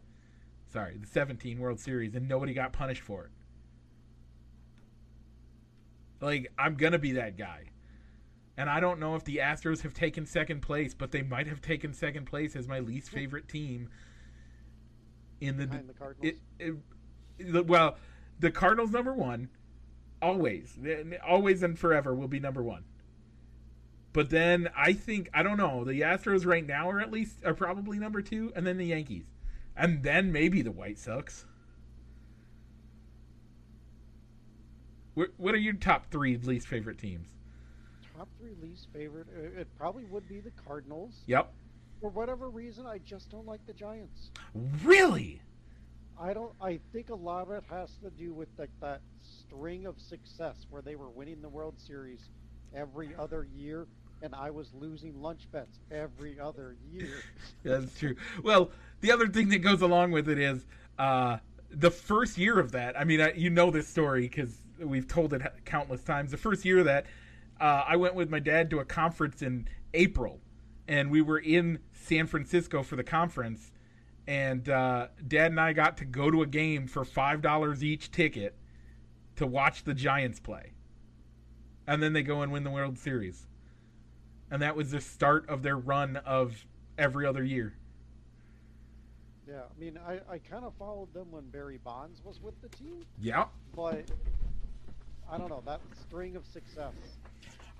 [0.71, 3.31] Sorry, the 17 World Series and nobody got punished for it.
[6.21, 7.65] Like I'm going to be that guy.
[8.57, 11.61] And I don't know if the Astros have taken second place, but they might have
[11.61, 13.89] taken second place as my least favorite team.
[15.41, 16.37] in the, Behind the Cardinals?
[16.59, 16.75] it,
[17.37, 17.97] it, well,
[18.39, 19.49] the Cardinals number one,
[20.21, 20.77] always,
[21.27, 22.85] always and forever will be number one.
[24.13, 25.83] But then I think I don't know.
[25.83, 29.25] The Astros right now are at least are probably number two, and then the Yankees,
[29.75, 31.45] and then maybe the White Sox.
[35.15, 37.34] What are your top three least favorite teams?
[38.17, 39.27] Top three least favorite.
[39.35, 41.23] uh, It probably would be the Cardinals.
[41.27, 41.51] Yep.
[42.01, 44.31] For whatever reason, I just don't like the Giants.
[44.83, 45.41] Really?
[46.19, 46.53] I don't.
[46.61, 50.65] I think a lot of it has to do with like that string of success
[50.69, 52.29] where they were winning the World Series
[52.73, 53.87] every other year,
[54.21, 57.09] and I was losing lunch bets every other year.
[57.63, 58.15] That's true.
[58.43, 60.65] Well, the other thing that goes along with it is
[60.97, 61.37] uh,
[61.69, 62.97] the first year of that.
[62.97, 66.31] I mean, I, you know this story because we've told it countless times.
[66.31, 67.07] The first year of that,
[67.59, 70.39] uh, I went with my dad to a conference in April,
[70.87, 73.71] and we were in San Francisco for the conference.
[74.27, 78.11] And uh, Dad and I got to go to a game for five dollars each
[78.11, 78.57] ticket
[79.35, 80.73] to watch the Giants play,
[81.87, 83.47] and then they go and win the World Series.
[84.49, 86.65] And that was the start of their run of
[86.97, 87.75] every other year.
[89.47, 92.69] Yeah, I mean, I, I kind of followed them when Barry Bonds was with the
[92.69, 93.45] team, Yeah.
[93.75, 94.09] but
[95.29, 96.93] I don't know that string of success.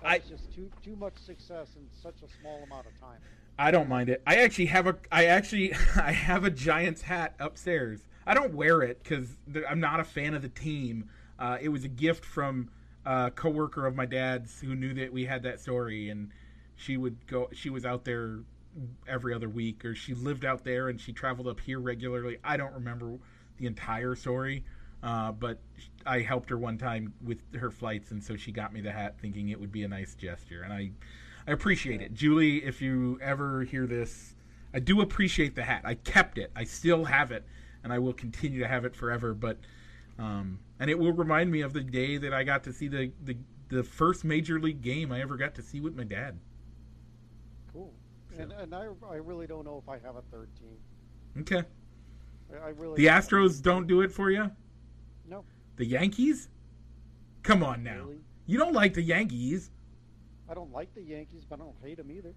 [0.04, 3.18] I- just too too much success in such a small amount of time.
[3.58, 4.22] I don't mind it.
[4.26, 8.00] I actually have a I actually I have a Giants hat upstairs.
[8.26, 9.28] I don't wear it because
[9.68, 11.08] I'm not a fan of the team.
[11.38, 12.70] Uh, it was a gift from
[13.04, 16.30] a coworker of my dad's who knew that we had that story, and
[16.74, 17.48] she would go.
[17.52, 18.40] She was out there
[19.08, 22.38] every other week, or she lived out there and she traveled up here regularly.
[22.44, 23.18] I don't remember
[23.58, 24.64] the entire story,
[25.06, 25.58] uh, but
[26.04, 29.14] I helped her one time with her flights, and so she got me the hat,
[29.20, 30.90] thinking it would be a nice gesture, and I
[31.46, 32.12] I appreciate it.
[32.12, 34.34] Julie, if you ever hear this,
[34.74, 35.82] I do appreciate the hat.
[35.84, 36.50] I kept it.
[36.56, 37.44] I still have it,
[37.84, 39.32] and I will continue to have it forever.
[39.32, 39.58] But
[40.18, 43.12] um, and it will remind me of the day that I got to see the,
[43.24, 43.36] the
[43.68, 46.36] the first major league game I ever got to see with my dad.
[47.72, 47.92] Cool.
[48.36, 50.76] And and I I really don't know if I have a third team.
[51.42, 51.62] Okay.
[52.52, 54.50] I, I really The Astros don't do it for you.
[55.28, 55.44] No.
[55.76, 56.48] The Yankees?
[57.42, 58.04] Come on now.
[58.04, 58.20] Really?
[58.46, 59.70] You don't like the Yankees.
[60.48, 62.32] I don't like the Yankees, but I don't hate them either.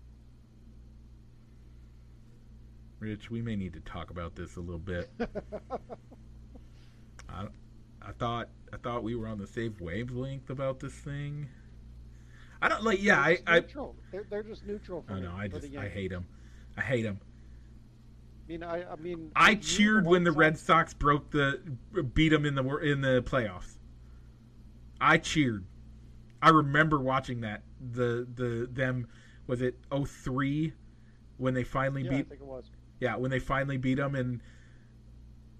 [2.99, 5.09] Rich, we may need to talk about this a little bit.
[7.29, 7.45] I,
[8.01, 11.47] I thought I thought we were on the same wavelength about this thing.
[12.61, 13.01] I don't like.
[13.01, 13.95] Yeah, They're I just I, neutral.
[14.11, 15.33] They're, they're just neutral for I me, know.
[15.37, 16.25] I just I hate them.
[16.77, 17.19] I hate him.
[18.49, 21.59] I mean, I, I mean, I cheered when the Red Sox- broke the
[22.15, 23.77] beat them in the in the playoffs.
[24.99, 25.65] I cheered.
[26.41, 27.61] I remember watching that.
[27.79, 29.07] The the them
[29.45, 30.73] was it 03
[31.37, 32.71] when they finally Yeah, I beat think it was.
[32.99, 34.41] Yeah, when they finally beat them and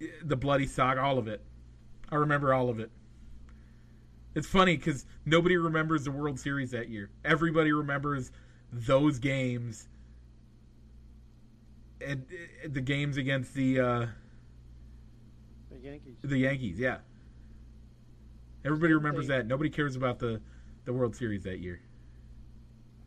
[0.00, 1.44] eh, the bloody saga, all of it.
[2.10, 2.90] I remember all of it.
[4.34, 7.10] It's funny because nobody remembers the World Series that year.
[7.24, 8.32] Everybody remembers
[8.72, 9.88] those games
[12.04, 12.24] and
[12.68, 14.06] the games against the uh,
[15.70, 16.16] The Yankees.
[16.22, 16.78] the Yankees.
[16.78, 16.98] Yeah,
[18.64, 19.46] everybody remembers They- that.
[19.46, 20.40] Nobody cares about the
[20.84, 21.80] the World Series that year.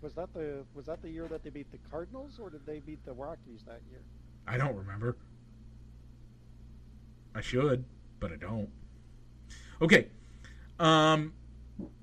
[0.01, 2.79] Was that the was that the year that they beat the Cardinals, or did they
[2.79, 4.01] beat the Rockies that year?
[4.47, 5.15] I don't remember.
[7.35, 7.85] I should,
[8.19, 8.69] but I don't.
[9.81, 10.07] Okay.
[10.79, 11.33] Um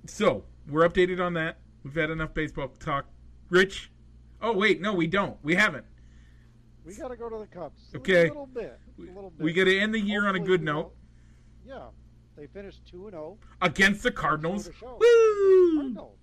[0.07, 1.59] so, we're updated on that.
[1.85, 3.07] We've had enough baseball talk.
[3.51, 3.91] Rich.
[4.43, 5.37] Oh wait, no, we don't.
[5.43, 5.85] We haven't.
[6.85, 7.91] We got to go to the Cubs.
[7.95, 8.27] Okay.
[8.27, 8.79] A little bit.
[8.99, 9.45] A little bit.
[9.45, 10.93] We got to end the year on a good note
[11.67, 11.89] don't- Yeah,
[12.37, 13.39] they finished two and oh.
[13.39, 13.39] zero.
[13.63, 14.69] against the Cardinals.
[14.83, 15.75] Woo!
[15.77, 16.19] Cardinals.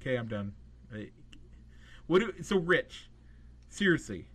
[0.00, 0.52] Okay, I'm done.
[2.06, 3.08] What do, so Rich,
[3.68, 4.26] seriously,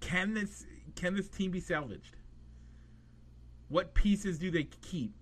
[0.00, 0.64] can this
[0.94, 2.16] can this team be salvaged?
[3.68, 5.12] What pieces do they keep?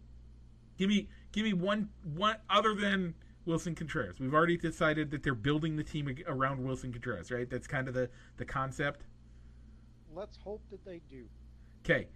[0.79, 3.15] Give me give me one one other than
[3.47, 4.19] Willson Contreras.
[4.21, 7.49] We've already decided that they're building the team around Willson Contreras, right?
[7.49, 9.03] That's kind of the the concept.
[10.15, 11.25] Let's hope that they do.
[11.85, 12.09] Okay,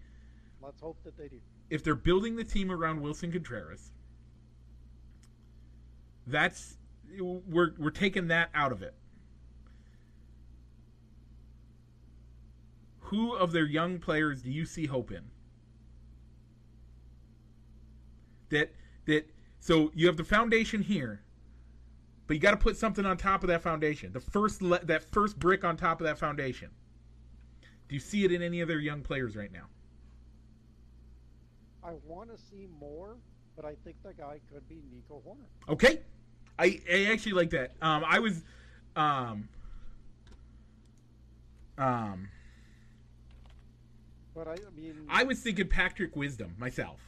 [0.62, 1.40] Let's hope that they do.
[1.70, 3.92] if they're building the team around Willson Contreras,
[6.26, 6.78] that's
[7.20, 8.94] we're we're taking that out of it.
[13.00, 15.24] Who of their young players do you see hope in?
[18.50, 18.72] That
[19.06, 21.22] that so you have the foundation here,
[22.26, 24.12] but you got to put something on top of that foundation.
[24.12, 26.70] The first le- that first brick on top of that foundation.
[27.88, 29.66] Do you see it in any of their young players right now?
[31.82, 33.16] I want to see more,
[33.56, 35.72] but I think the guy could be Nico Hoerner.
[35.72, 36.00] Okay,
[36.58, 37.72] I, I actually like that.
[37.80, 38.44] Um, I was,
[38.94, 39.48] um,
[41.78, 42.28] um,
[44.34, 47.00] But I, I mean, I was thinking Patrick Wisdom myself.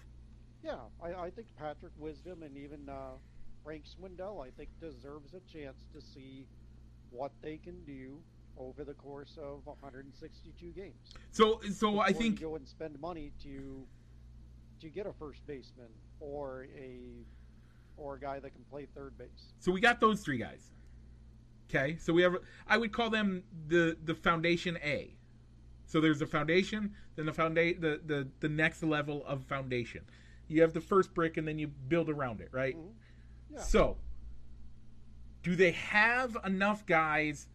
[0.62, 3.12] Yeah, I, I think Patrick Wisdom and even uh,
[3.64, 6.46] Frank Schwindel, I think, deserves a chance to see
[7.10, 8.18] what they can do
[8.58, 10.94] over the course of 162 games.
[11.30, 13.84] So so I before you think go and spend money to
[14.80, 15.88] to get a first baseman
[16.20, 17.24] or a
[17.96, 19.52] or a guy that can play third base.
[19.58, 20.70] so we got those three guys.
[21.68, 25.16] Okay, so we have I would call them the the foundation A.
[25.86, 30.02] So there's the foundation, then the founda- the, the the next level of foundation.
[30.50, 32.76] You have the first brick, and then you build around it, right?
[32.76, 32.92] Mhm.
[33.50, 33.58] Yeah.
[33.60, 33.98] So,
[35.44, 37.48] do they have enough guys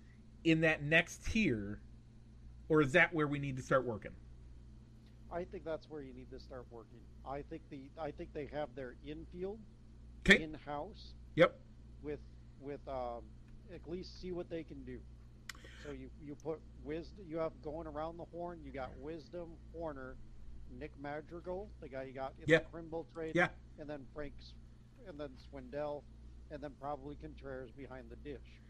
[0.45, 1.81] in that next tier,
[2.69, 4.15] or is that where we need to start working?
[5.29, 7.01] I think that's where you need to start working.
[7.25, 9.59] I think the I think they have their infield
[10.21, 10.41] Okay.
[10.41, 11.59] in house Yep.
[12.01, 12.21] with
[12.61, 13.23] with um,
[13.73, 15.01] at least see what they can do.
[15.83, 18.63] So you you put wisdom you have going around the horn.
[18.63, 20.15] You got wisdom Hoerner,
[20.71, 22.59] Nick Madrigal, the guy you got in Yeah.
[22.59, 23.49] the Kimbrel trade, Yeah.
[23.79, 24.53] and then Frank's,
[25.07, 26.03] and then Schwindel,
[26.51, 28.61] and then probably Contreras behind the dish.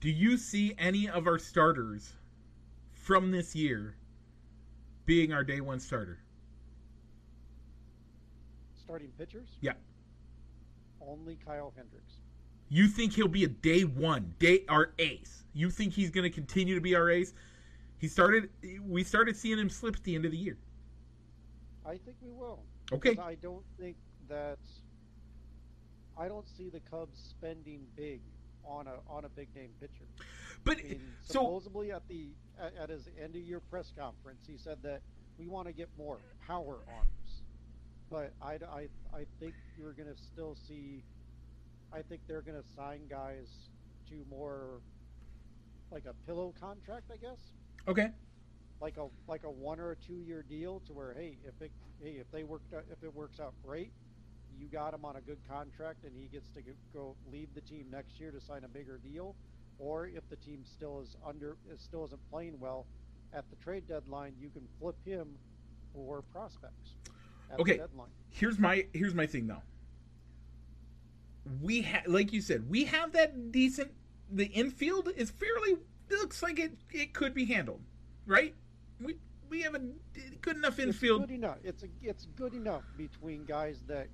[0.00, 2.16] Do you see any of our starters
[2.92, 3.96] from this year
[5.06, 6.20] being our day one starter?
[8.74, 9.74] Starting pitchers, Yeah.
[11.00, 12.20] only Kyle Hendricks.
[12.68, 15.44] You think he'll be a day one, day our ace?
[15.52, 17.32] You think he's going to continue to be our ace?
[17.98, 18.50] He started.
[18.82, 20.58] We started seeing him slip at the end of the year.
[21.86, 22.62] I think we will.
[22.92, 23.16] Okay.
[23.20, 23.96] I don't think
[24.28, 24.58] that
[26.18, 28.20] I don't see the Cubs spending big
[28.64, 30.06] on a on a big name pitcher.
[30.64, 34.46] But I mean, so supposedly at the at, at his end of year press conference,
[34.46, 35.02] he said that
[35.38, 37.42] we want to get more power arms.
[38.10, 41.02] But I, I, I think you're going to still see.
[41.92, 43.48] I think they're going to sign guys
[44.08, 44.80] to more
[45.90, 47.38] like a pillow contract, I guess
[47.88, 48.10] okay,
[48.84, 51.70] like a like a one or a two year deal to where hey if it
[52.02, 53.90] hey if they worked out, if it works out great
[54.60, 56.60] you got him on a good contract and he gets to
[56.92, 59.34] go- leave the team next year to sign a bigger deal
[59.78, 62.84] or if the team still is under is still isn't playing well
[63.32, 65.28] at the trade deadline you can flip him
[65.94, 66.90] for prospects
[67.50, 67.72] at Okay.
[67.72, 69.62] the deadline here's my here's my thing though.
[71.62, 73.92] We have, like you said, we have that decent.
[74.30, 75.76] The infield is fairly
[76.10, 77.82] looks like it it could be handled,
[78.26, 78.54] right?
[79.00, 79.16] We
[79.48, 79.80] we have a
[80.40, 81.22] good enough it's infield.
[81.22, 84.08] good enough it's a, it's good enough between guys that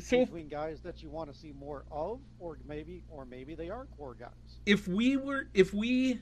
[0.00, 3.70] So between guys that you want to see more of or maybe or maybe they
[3.70, 6.20] are core guys if we were if we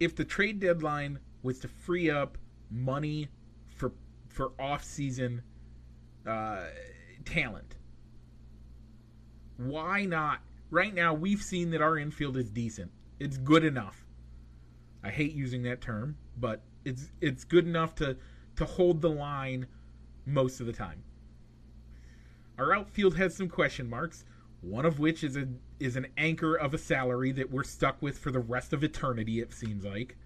[0.00, 2.38] if the trade deadline was to free up
[2.70, 3.28] money
[3.66, 3.92] for
[4.28, 5.42] for off season
[6.26, 6.64] uh,
[7.24, 7.76] talent,
[9.56, 10.40] why not?
[10.70, 12.92] Right now, we've seen that our infield is decent.
[13.18, 14.06] It's good enough.
[15.02, 18.16] I hate using that term, but it's it's good enough to
[18.56, 19.66] to hold the line
[20.26, 21.02] most of the time.
[22.58, 24.24] Our outfield has some question marks,
[24.60, 28.18] one of which is a is an anchor of a salary that we're stuck with
[28.18, 29.40] for the rest of eternity.
[29.40, 30.16] It seems like,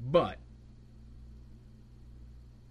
[0.00, 0.38] but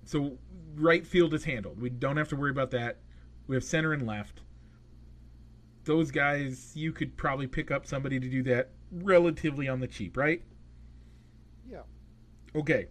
[0.05, 0.37] so
[0.75, 1.81] right field is handled.
[1.81, 2.99] We don't have to worry about that.
[3.47, 4.41] We have center and left.
[5.83, 10.17] Those guys, you could probably pick up somebody to do that relatively on the cheap,
[10.17, 10.41] right?
[11.69, 11.81] yeah
[12.55, 12.87] Okay.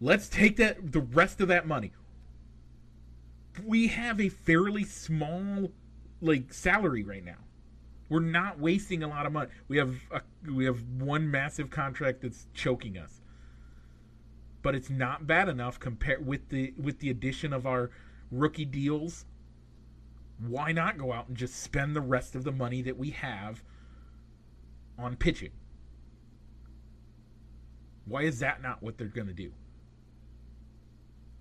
[0.00, 1.92] Let's take that the rest of that money.
[3.64, 5.70] We have a fairly small
[6.20, 7.36] like salary right now.
[8.08, 9.50] We're not wasting a lot of money.
[9.68, 13.20] We have a, we have one massive contract that's choking us.
[14.60, 17.90] But it's not bad enough compared with the with the addition of our
[18.30, 19.24] rookie deals.
[20.38, 23.62] Why not go out and just spend the rest of the money that we have
[25.02, 25.50] on pitching?
[28.06, 29.52] Why is that not what they're going to do?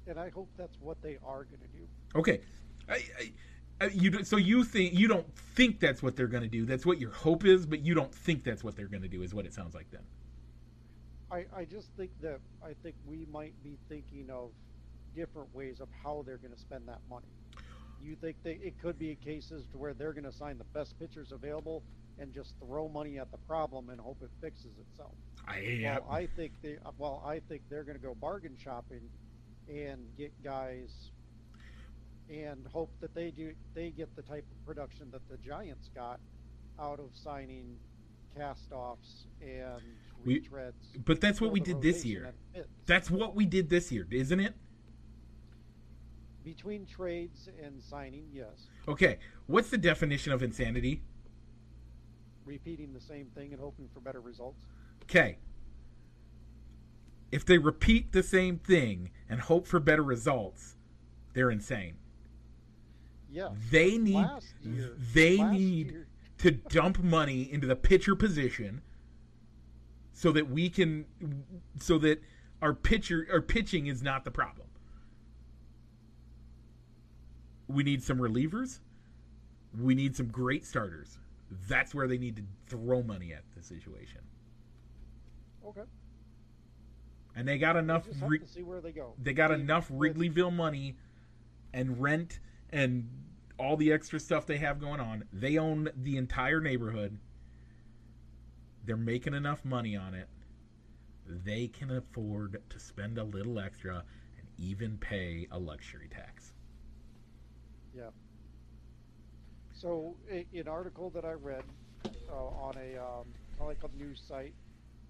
[0.08, 1.88] and I hope that's what they are going to do.
[2.16, 2.42] Okay,
[2.90, 6.50] I, I, I, you so you think you don't think that's what they're going to
[6.50, 6.66] do?
[6.66, 9.24] That's what your hope is, but you don't think that's what they're going to do.
[9.24, 10.02] Is what it sounds like then.
[11.32, 14.50] I, I just think that I think we might be thinking of
[15.16, 17.28] different ways of how they're going to spend that money.
[18.04, 20.98] You think that it could be cases to where they're going to sign the best
[21.00, 21.84] pitchers available
[22.22, 25.12] and just throw money at the problem and hope it fixes itself.
[25.48, 29.02] I Well, I think they well, I think they're going to go bargain shopping
[29.68, 31.10] and get guys
[32.30, 36.20] and hope that they do they get the type of production that the Giants got
[36.80, 37.76] out of signing
[38.38, 39.82] cast-offs and
[40.24, 41.04] We- retreads.
[41.04, 42.34] but that's what we did this year.
[42.86, 44.54] That's what we did this year, isn't it?
[46.44, 48.68] Between trades and signing, yes.
[48.88, 51.02] Okay, what's the definition of insanity?
[52.46, 54.66] Repeating the same thing and hoping for better results.
[55.04, 55.38] Okay,
[57.32, 60.76] if they repeat the same thing and hope for better results,
[61.34, 61.96] they're insane.
[63.30, 63.50] Yeah.
[63.70, 66.08] They need Last year- they last need year-
[66.40, 68.82] to dump money into the pitcher position
[70.14, 71.06] so that we can
[71.80, 72.22] so that
[72.62, 74.68] our pitcher our pitching is not the problem.
[77.68, 78.80] We need some relievers.
[79.80, 81.18] We need some great starters.
[81.68, 84.22] That's where they need to throw money at the situation.
[85.66, 85.84] Okay.
[87.36, 89.14] And they got enough re- to see where they go.
[89.22, 90.96] they got mean, enough Wrigleyville money
[91.74, 92.40] and rent
[92.72, 93.10] and
[93.58, 95.24] all the extra stuff they have going on.
[95.32, 97.18] They own the entire neighborhood.
[98.86, 100.28] They're making enough money on it.
[101.28, 104.04] They can afford to spend a little extra
[104.38, 106.54] and even pay a luxury tax.
[107.96, 108.10] Yeah.
[109.82, 111.64] So, a, an article that I read
[112.32, 113.26] uh, on a um,
[113.58, 114.54] kind of like a news site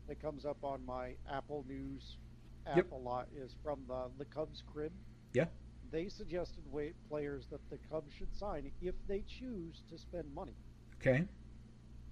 [0.07, 2.15] that comes up on my Apple News
[2.65, 2.91] app Yep.
[2.93, 4.93] a lot is from the, the Cubs crib.
[5.33, 5.47] Yeah.
[5.91, 10.55] They suggested way, players that the Cubs should sign if they choose to spend money.
[11.01, 11.25] Okay?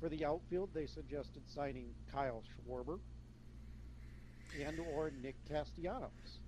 [0.01, 2.99] For the outfield, they suggested signing Kyle Schwarber
[4.61, 6.39] and or Nick Castellanos.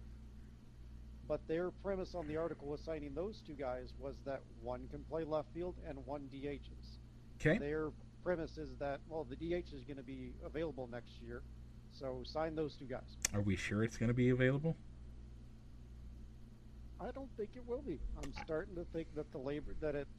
[1.32, 5.00] But their premise on the article was signing those two guys was that one can
[5.06, 6.98] play left field and one DHs.
[7.40, 7.58] Okay?
[7.58, 7.92] Their
[8.22, 11.42] premise is that well, the DH is going to be available next year,
[11.98, 13.16] so sign those two guys.
[13.34, 14.76] Are we sure it's going to be available?
[17.00, 17.98] I don't think it will be.
[18.22, 20.10] I'm starting to think that the labor that it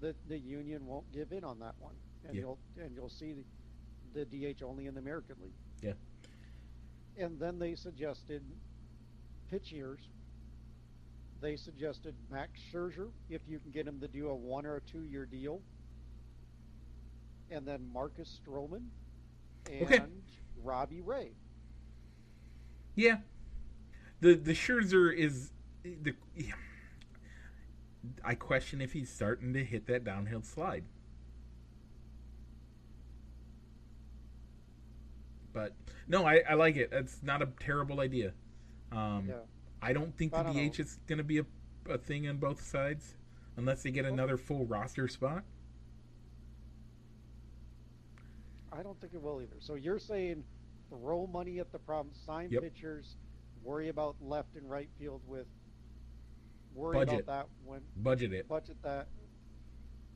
[0.00, 1.94] that the union won't give in on that one,
[2.26, 2.40] and Yeah.
[2.40, 3.34] you'll and you'll see
[4.14, 5.52] the, the DH only in the American League.
[5.82, 5.92] Yeah.
[7.22, 8.42] And then they suggested
[9.50, 10.00] pitchers.
[11.40, 14.80] They suggested Max Scherzer if you can get him to do a one or a
[14.80, 15.60] two year deal,
[17.50, 18.84] and then Marcus Stroman
[19.70, 20.02] and Okay.
[20.62, 21.32] Robbie Ray.
[22.94, 23.18] Yeah.
[24.20, 25.50] The the Scherzer is
[25.84, 26.14] the
[28.24, 30.84] I question if he's starting to hit that downhill slide.
[35.52, 35.72] But
[36.08, 36.90] no, I, I like it.
[36.92, 38.32] It's not a terrible idea.
[38.92, 39.34] Um, Yeah.
[39.84, 40.82] I don't think the don't DH know.
[40.84, 41.44] is going to be a,
[41.90, 43.16] a thing on both sides
[43.58, 45.44] unless they get another full roster spot.
[48.72, 49.56] I don't think it will either.
[49.60, 50.42] So you're saying
[50.88, 52.62] throw money at the problem, sign Yep.
[52.62, 53.16] pitchers,
[53.62, 55.46] worry about left and right field with
[56.74, 57.20] worry Budget.
[57.20, 58.48] about that when Budget it.
[58.48, 59.08] budget that.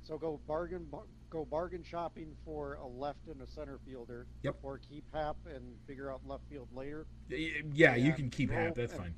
[0.03, 0.89] So go bargain
[1.31, 4.27] go bargain shopping for a left and a center fielder.
[4.43, 4.57] Yep.
[4.63, 8.75] Or keep Hap and figure out left field later, Yeah, you can keep Hap.
[8.75, 9.15] That's fine.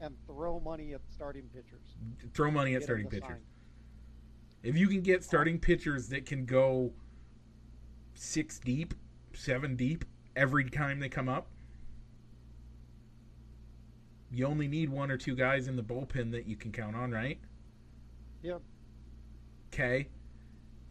[0.00, 1.96] And throw money at starting pitchers.
[2.32, 3.28] Throw money at Get starting pitchers.
[3.28, 3.40] sign.
[4.62, 6.92] If you can get starting pitchers that can go
[8.14, 8.94] six deep,
[9.34, 10.04] seven deep
[10.36, 11.48] every time they come up,
[14.30, 17.12] you only need one or two guys in the bullpen that you can count on,
[17.12, 17.38] right?
[18.42, 18.62] Yep.
[19.72, 20.08] Okay.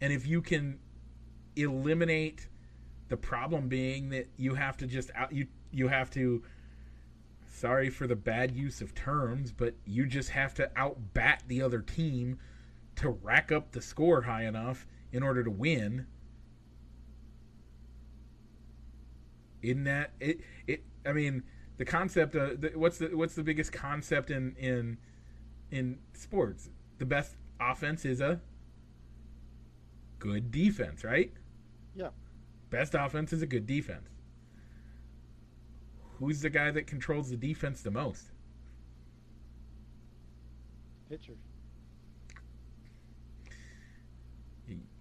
[0.00, 0.78] And if you can
[1.56, 2.48] eliminate
[3.08, 6.42] the problem being that you have to just out you you have to
[7.54, 11.80] sorry for the bad use of terms, but you just have to outbat the other
[11.80, 12.38] team
[12.96, 16.06] to rack up the score high enough in order to win.
[19.62, 20.40] Isn't that it?
[20.66, 20.84] It.
[21.06, 21.42] I mean,
[21.76, 22.34] the concept.
[22.34, 24.98] Of, the, what's the what's the biggest concept in in
[25.70, 26.68] in sports?
[26.98, 28.40] The best offense is a
[30.18, 31.32] good defense, right?
[31.94, 32.10] Yeah.
[32.70, 34.08] Best offense is a good defense.
[36.24, 38.30] Who's the guy that controls the defense the most?
[41.08, 41.34] Pitcher.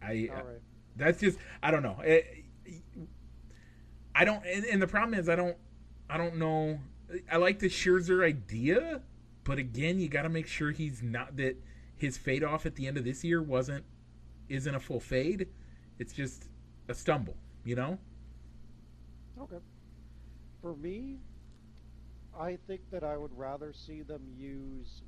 [0.02, 0.44] I right.
[0.98, 1.98] that's just I don't know.
[4.14, 5.56] I don't and, and the problem is I don't
[6.10, 6.80] I don't know
[7.32, 9.02] I like the Scherzer idea,
[9.46, 11.56] but again, you got to make sure he's not that
[11.96, 13.86] his fade off at the end of this year wasn't
[14.50, 15.48] isn't a full fade.
[16.00, 16.50] It's just
[16.90, 17.98] a stumble, you know?
[19.40, 19.60] Okay.
[20.64, 21.18] For me,
[22.40, 25.02] I think that I would rather see them use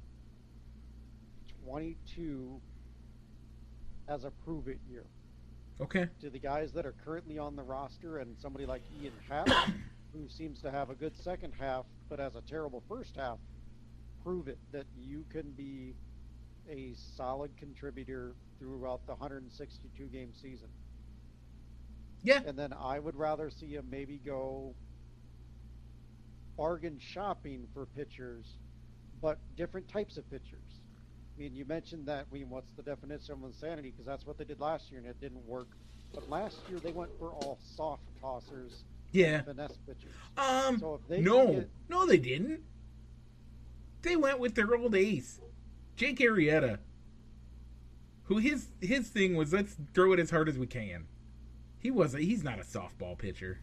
[1.66, 2.60] 22
[4.10, 5.06] as a prove it year.
[5.80, 6.10] Okay.
[6.20, 9.48] To the guys that are currently on the roster and somebody like Ian Happ,
[10.14, 13.38] who seems to have a good second half but has a terrible first half,
[14.24, 15.94] prove it that you can be
[16.70, 20.68] a solid contributor throughout the 162 game season.
[22.24, 22.42] Yeah.
[22.46, 24.76] And then I would rather see him maybe go
[26.58, 28.46] bargain shopping for pitchers,
[29.22, 30.82] but different types of pitchers.
[31.38, 32.26] I mean, you mentioned that.
[32.32, 33.92] I mean, what's the definition of insanity?
[33.92, 35.68] Because that's what they did last year, and it didn't work.
[36.14, 39.42] But last year they went for all soft tossers Yeah.
[39.42, 40.12] finesse pitchers.
[40.38, 40.80] Um.
[40.80, 42.62] So if they no, get- no, they didn't.
[44.02, 45.42] They went with their old ace,
[45.96, 46.78] Jake Arrieta,
[48.26, 51.06] who his his thing was let's throw it as hard as we can.
[51.80, 52.24] He wasn't.
[52.24, 53.60] He's not a softball pitcher.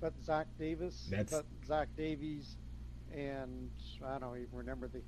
[0.00, 2.56] But Zach Davis, That's- but Zach Davies,
[3.12, 3.70] and
[4.04, 5.02] I don't even remember the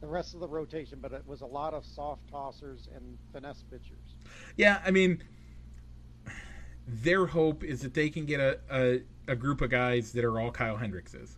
[0.00, 0.98] the rest of the rotation.
[1.00, 4.14] But it was a lot of soft tossers and finesse pitchers.
[4.56, 5.22] Yeah, I mean,
[6.86, 10.38] their hope is that they can get a, a, a group of guys that are
[10.38, 11.30] all Kyle Hendrickses.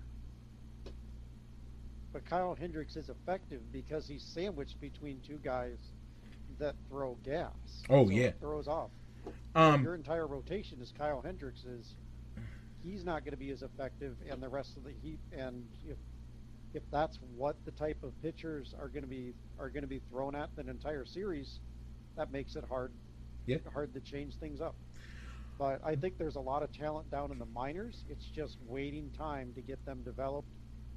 [2.13, 5.79] But Kyle Hendricks is effective because he's sandwiched between two guys
[6.59, 7.53] that throw gas.
[7.89, 8.31] Oh, So yeah.
[8.41, 8.91] throws off.
[9.55, 11.95] Um, Your entire rotation is Kyle Hendricks is.
[12.83, 15.19] He's not going to be as effective, and the rest of the heat.
[15.33, 15.97] And if
[16.75, 20.01] if that's what the type of pitchers are going to be are going to be
[20.11, 21.61] thrown at the entire series,
[22.17, 22.93] that makes it hard.
[23.47, 23.57] Yeah.
[23.73, 24.75] Hard to change things up.
[25.59, 28.05] But I think there's a lot of talent down in the minors.
[28.09, 30.49] It's just waiting time to get them developed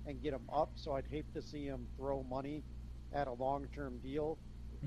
[0.05, 0.71] and get them up.
[0.75, 2.63] So I'd hate to see them throw money
[3.13, 4.37] at a long-term deal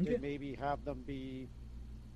[0.00, 0.14] Okay.
[0.14, 1.48] to maybe have them be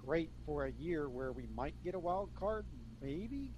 [0.05, 2.65] great for a year where we might get a wild card,
[3.01, 3.53] maybe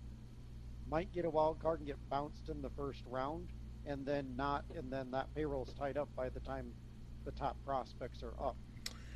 [0.90, 3.48] might get a wild card and get bounced in the first round,
[3.86, 6.72] and then not, and then that payroll's tied up by the time
[7.24, 8.56] the top prospects are up,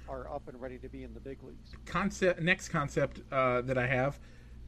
[0.08, 1.72] are up and ready to be in the big leagues.
[1.84, 2.40] concept.
[2.40, 4.20] Next concept uh, that I have.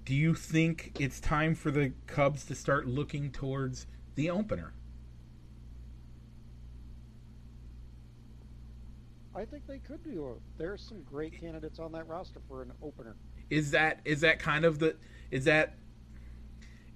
[0.05, 4.73] Do you think it's time for the Cubs to start looking towards the opener?
[9.35, 10.29] I think they could do.
[10.29, 13.17] A, there's some great candidates on that roster for an opener.
[13.51, 14.97] Is that is that kind of the
[15.31, 15.75] is that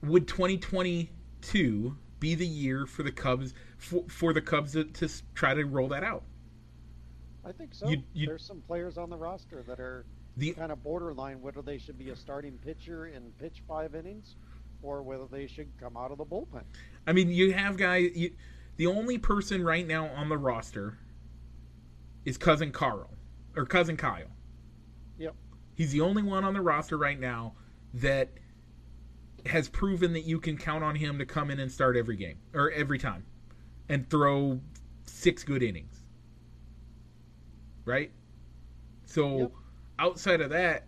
[0.02, 5.54] would 2022 be the year for the Cubs for, for the Cubs to, to try
[5.54, 6.22] to roll that out?
[7.44, 7.88] I think so.
[7.88, 10.04] You- you- there's some players on the roster that are
[10.36, 14.36] The kind of borderline whether they should be a starting pitcher and pitch five innings,
[14.82, 16.62] or whether they should come out of the bullpen.
[17.06, 18.10] I mean, you have guys.
[18.14, 18.30] You,
[18.76, 20.98] the only person right now on the roster
[22.24, 23.10] is cousin Carl
[23.56, 24.30] or cousin Kyle.
[25.18, 25.34] Yep.
[25.74, 27.54] He's the only one on the roster right now
[27.94, 28.30] that
[29.46, 32.38] has proven that you can count on him to come in and start every game
[32.54, 33.24] or every time
[33.88, 34.60] and throw
[35.04, 36.04] six good innings.
[37.84, 38.12] Right?
[39.04, 39.52] So Yep.
[39.98, 40.86] outside of that,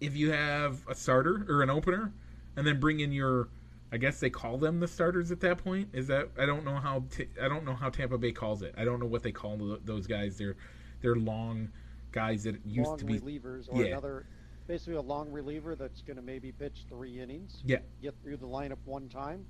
[0.00, 2.12] if you have a starter or an opener
[2.56, 3.48] and then bring in your
[3.92, 5.88] I guess they call them the starters at that point.
[5.92, 8.74] Is that I don't know how t- I don't know how Tampa Bay calls it.
[8.78, 10.38] I don't know what they call those guys.
[10.38, 10.56] They're
[11.00, 11.70] they're long
[12.12, 13.88] guys that used long to be relievers or yeah.
[13.88, 14.26] another,
[14.70, 17.60] basically a long reliever that's going to maybe pitch three innings.
[17.66, 17.78] Yeah.
[18.00, 19.44] Get through the lineup one time.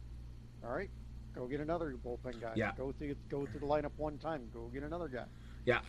[0.65, 0.89] All right,
[1.35, 2.53] go get another bullpen guy.
[2.55, 2.73] Yeah.
[2.77, 4.49] Go through go through the lineup one time.
[4.53, 5.25] Go get another guy.
[5.67, 5.81] Yeah,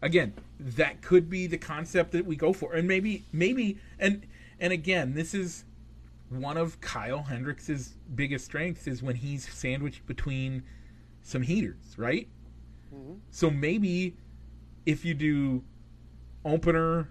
[0.00, 4.26] again, that could be the concept that we go for, and maybe, maybe, and
[4.58, 5.64] and again, this is
[6.28, 10.64] one of Kyle Hendricks's biggest strengths is when he's sandwiched between
[11.22, 12.26] some heaters, right?
[12.92, 14.16] hmm So maybe
[14.86, 15.62] if you do
[16.44, 17.08] opener,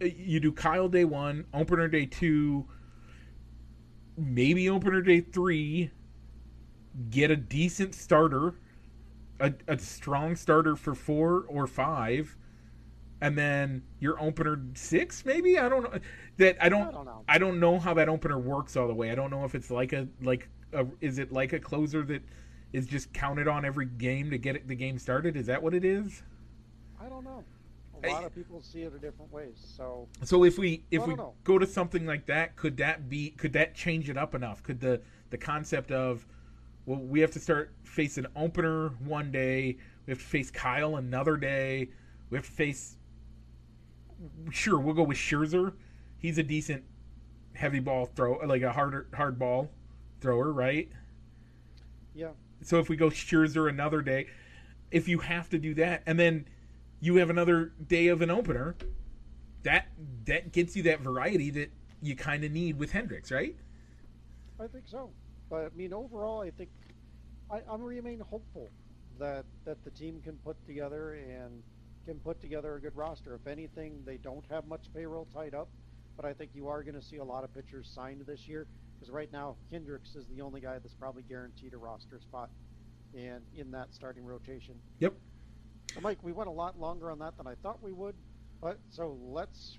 [0.00, 2.66] you do Kyle day one, opener day two,
[4.16, 5.90] maybe opener day three,
[7.10, 8.54] get a decent starter,
[9.40, 12.36] a, a strong starter for four or five,
[13.20, 15.98] and then your opener six, maybe I don't know.
[16.36, 17.24] That I don't, I don't know.
[17.28, 19.10] I don't know how that opener works all the way.
[19.10, 22.22] I don't know if it's like a like a, is it like a closer that
[22.72, 25.36] is just counted on every game to get it, the game started?
[25.36, 26.22] Is that what it is?
[27.00, 27.42] I don't know.
[28.02, 29.56] A lot of people see it in different ways.
[29.76, 31.34] So So if we if we know.
[31.44, 34.62] go to something like that, could that be could that change it up enough?
[34.62, 36.26] Could the the concept of
[36.86, 39.76] well, we have to start face an opener one day,
[40.06, 41.90] we have to face Kyle another day,
[42.30, 42.96] we have to face
[44.50, 45.74] sure we'll go with Scherzer.
[46.18, 46.84] He's a decent
[47.54, 49.70] heavy ball throw, like a harder hard ball
[50.20, 50.90] thrower, right?
[52.14, 52.30] yeah,
[52.62, 54.26] So if we go Scherzer another day,
[54.90, 56.46] if you have to do that, and then
[57.00, 58.76] you have another day of an opener,
[59.62, 59.88] that
[60.24, 61.70] that gets you that variety that
[62.00, 63.56] you kind of need with Hendricks, right?
[64.60, 65.10] I think so.
[65.50, 66.70] But I mean, overall, I think
[67.50, 68.70] I, I'm remain hopeful
[69.18, 71.62] that that the team can put together and
[72.06, 73.34] can put together a good roster.
[73.34, 75.68] If anything, they don't have much payroll tied up,
[76.16, 78.66] but I think you are going to see a lot of pitchers signed this year
[78.98, 82.50] because right now Hendricks is the only guy that's probably guaranteed a roster spot
[83.14, 84.74] and in that starting rotation.
[84.98, 85.14] Yep.
[86.00, 88.14] Mike, we went a lot longer on that than I thought we would,
[88.60, 89.78] but so let's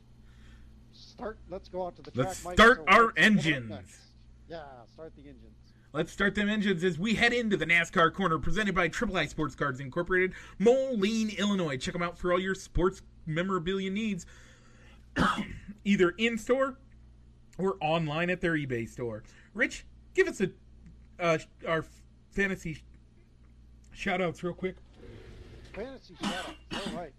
[0.91, 1.37] start.
[1.49, 2.27] Let's go out to the track.
[2.27, 2.53] Let's Mike.
[2.55, 3.97] start So our what's coming up engines.
[4.49, 5.55] Yeah, start the engines.
[5.91, 9.25] Let's start them engines as we head into the NASCAR corner presented by Triple I
[9.25, 11.77] Sports Cards Incorporated, Moline, Illinois.
[11.77, 14.27] Check them out for all your sports memorabilia needs,
[15.83, 16.77] either in store
[17.57, 19.23] or online at their eBay store.
[19.55, 20.51] Rich, give us a
[21.19, 21.37] uh,
[21.67, 21.83] our
[22.31, 22.83] fantasy
[23.91, 24.75] shout outs real quick.
[25.73, 27.13] Fantasy shout All right.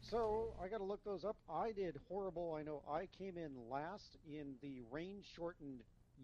[0.00, 1.36] So I got to look those up.
[1.48, 2.54] I did horrible.
[2.58, 5.80] I know I came in last in the rain shortened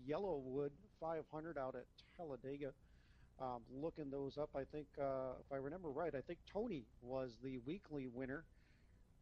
[0.09, 1.85] YellaWood 500 out at
[2.17, 2.73] Talladega.
[3.41, 7.37] Um, looking those up, I think uh, if I remember right, I think Tony was
[7.43, 8.45] the weekly winner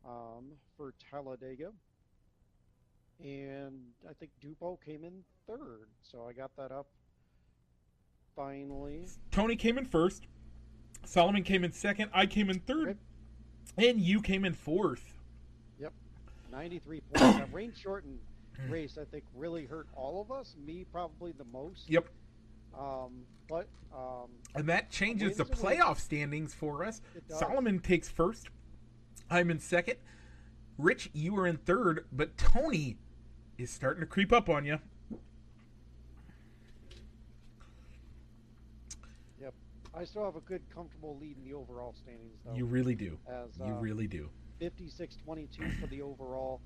[0.07, 1.71] um, for Talladega,
[3.23, 3.79] and
[4.09, 5.89] I think Dupo came in third.
[6.03, 6.87] So I got that up
[8.35, 9.05] finally.
[9.31, 10.27] Tony came in first.
[11.07, 12.11] Solomon came in second.
[12.13, 12.99] I came in third.
[13.79, 15.19] And you came in fourth.
[15.79, 15.93] Yep.
[16.51, 17.39] 93 points.
[17.39, 18.19] that rain shortened
[18.69, 20.55] race, I think, really hurt all of us.
[20.65, 21.89] Me, probably the most.
[21.89, 22.09] Yep.
[22.79, 23.69] Um, but.
[23.95, 27.01] Um, and that changes the playoff standings for us.
[27.29, 28.49] Solomon takes first.
[29.31, 29.97] I'm in second.
[30.79, 32.99] Rich, you are in third, but Tony
[33.59, 34.79] is starting to creep up on you.
[39.97, 42.55] I still have a good, comfortable lead in the overall standings, though.
[42.55, 43.19] You really do.
[43.27, 44.29] As, you uh, really do.
[44.61, 46.61] 56-22 for the overall.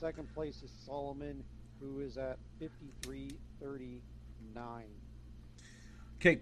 [0.00, 1.44] Second place is Solomon,
[1.80, 3.30] who is at 53-39.
[6.16, 6.40] Okay.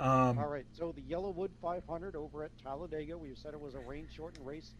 [0.00, 0.64] Um, All right.
[0.72, 3.18] So the YellaWood 500 over at Talladega.
[3.18, 4.72] We said it was a rain-shortened race.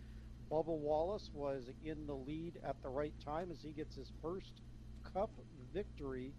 [0.50, 4.52] Bubba Wallace was in the lead at the right time as he gets his first
[5.12, 5.30] Cup
[5.72, 6.32] victory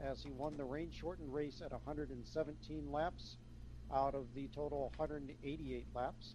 [0.00, 3.36] as he won the rain-shortened race at 117 laps
[3.94, 6.34] out of the total 188 laps.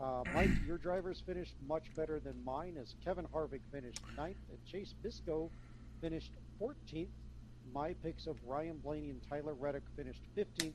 [0.00, 4.58] Uh, Mike, your drivers finished much better than mine as Kevin Harvick finished ninth and
[4.64, 5.50] Chase Briscoe
[6.00, 7.08] finished 14th.
[7.74, 10.72] My picks of Ryan Blaney and Tyler Reddick finished 15th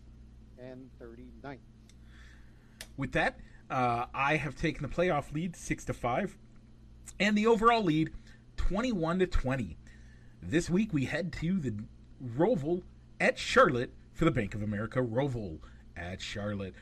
[0.60, 1.58] and 39th.
[2.98, 6.38] With that, uh, I have taken the playoff lead six to five,
[7.20, 8.12] and the overall lead
[8.58, 9.78] 21 to 20.
[10.42, 11.74] This week we head to the
[12.24, 12.84] Roval
[13.20, 15.60] at Charlotte for the Bank of America Roval
[15.96, 16.74] at Charlotte.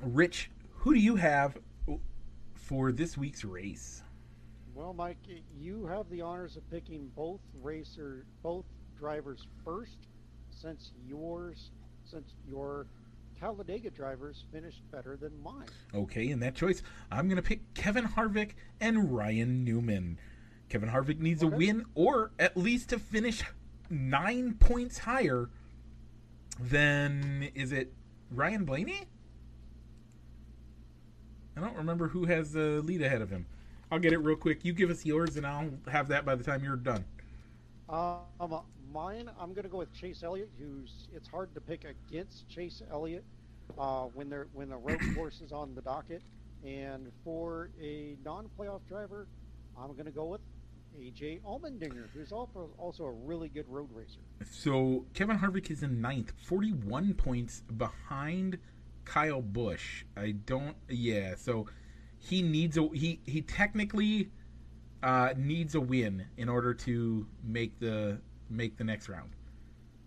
[0.00, 1.58] Rich, who do you have
[2.54, 4.02] for this week's race?
[4.74, 5.18] Well, Mike,
[5.58, 8.64] you have the honors of picking both racer, both
[8.98, 9.98] drivers first,
[10.50, 11.70] since yours,
[12.04, 12.86] since your
[13.38, 15.66] Talladega drivers finished better than mine.
[15.94, 20.18] Okay, in that choice, I'm going to pick Kevin Harvick and Ryan Newman.
[20.68, 21.52] Kevin Harvick needs okay.
[21.52, 23.42] a win, or at least to finish
[23.90, 25.50] nine points higher
[26.60, 27.92] then is it
[28.30, 29.06] Ryan Blaney?
[31.56, 33.46] I don't remember who has the lead ahead of him.
[33.90, 34.64] I'll get it real quick.
[34.64, 37.04] You give us yours, and I'll have that by the time you're done.
[37.90, 40.50] Um, mine, I'm going to go with Chase Elliott.
[40.58, 43.24] Who's it's hard to pick against Chase Elliott
[43.78, 46.22] uh, when they're when the road course is on the docket.
[46.64, 49.26] And for a non-playoff driver,
[49.76, 50.40] I'm going to go with
[50.98, 54.20] AJ Allmendinger, who's also a really good road racer.
[54.50, 58.58] So Kevin Harvick is in ninth, 41 points behind
[59.04, 60.04] Kyle Busch.
[60.16, 61.34] I don't, yeah.
[61.36, 61.66] So
[62.18, 64.30] he needs a he he technically
[65.02, 69.30] uh, needs a win in order to make the make the next round.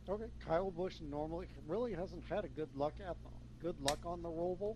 [0.07, 3.17] Okay, Kyle Busch normally really hasn't had a good luck at
[3.61, 4.75] good luck on the Roval,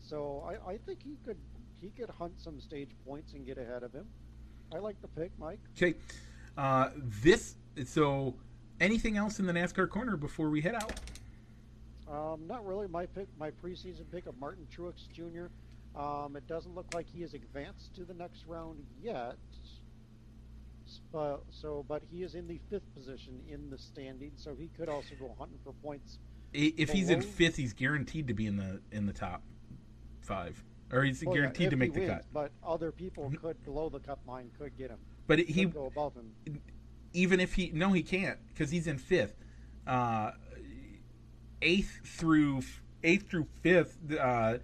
[0.00, 1.38] so I, I think he could
[1.80, 4.06] he could hunt some stage points and get ahead of him.
[4.74, 5.60] I like the pick, Mike.
[5.76, 5.94] Okay.
[6.56, 8.34] Uh, this so
[8.80, 10.92] anything else in the NASCAR corner before we head out?
[12.10, 12.88] Um, not really.
[12.88, 15.46] My pick, my preseason pick of Martin Truex Jr.
[15.98, 19.36] Um, it doesn't look like he has advanced to the next round yet.
[21.10, 24.90] But, so, but he is in the fifth position in the standing, so he could
[24.90, 26.18] also go hunting for points.
[26.52, 29.42] If he's in fifth, he's guaranteed to be in the in the top
[30.20, 30.62] five
[30.92, 32.24] or he's well, guaranteed yeah, to make the wins, cut.
[32.32, 34.98] But other people could below the cut line could get him.
[35.26, 36.32] But he go above him.
[37.14, 39.34] Even if he no, he can't because he's in fifth,
[39.86, 40.32] uh,
[41.62, 42.62] eighth through
[43.02, 43.98] eighth through fifth.
[44.18, 44.58] Uh,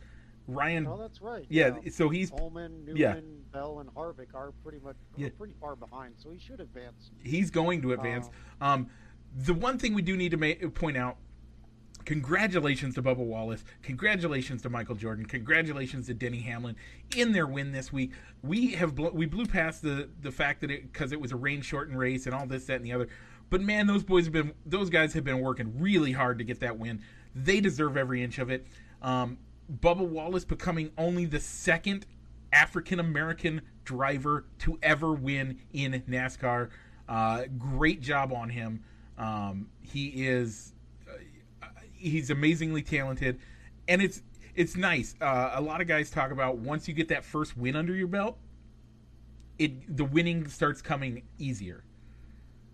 [0.47, 0.87] Ryan.
[0.87, 1.45] Oh, that's right.
[1.51, 1.91] Yeah, yeah.
[1.91, 3.14] so he's Bowman, Newman, yeah.
[3.53, 5.29] Bell, and Harvick are pretty much yeah.
[5.37, 6.14] pretty far behind.
[6.16, 7.11] So he should advance.
[7.22, 8.31] He's going to advance.
[8.61, 8.91] Uh, um,
[9.37, 11.18] the one thing we do need to ma- point out
[12.09, 13.62] Congratulations to Bubba Wallace.
[13.82, 15.26] Congratulations to Michael Jordan.
[15.26, 16.74] Congratulations to Denny Hamlin
[17.14, 18.12] in their win this week.
[18.42, 21.36] We have blo- we blew past the the fact that it because it was a
[21.36, 23.09] rain shortened race and all this that and the other.
[23.50, 26.61] But man, those boys have been those guys have been working really hard to get
[26.61, 27.02] that win.
[27.34, 28.66] They deserve every inch of it.
[29.02, 29.36] Um,
[29.70, 32.06] Bubba Wallace becoming only the second
[32.54, 36.70] African American driver to ever win in NASCAR.
[37.06, 38.82] Uh, great job on him.
[39.18, 40.72] Um, he is
[41.99, 43.38] he's amazingly talented,
[43.86, 44.22] and it's
[44.55, 45.14] it's nice.
[45.20, 48.09] Uh, a lot of guys talk about once you get that first win under your
[48.09, 48.38] belt,
[49.59, 51.84] it the winning starts coming easier.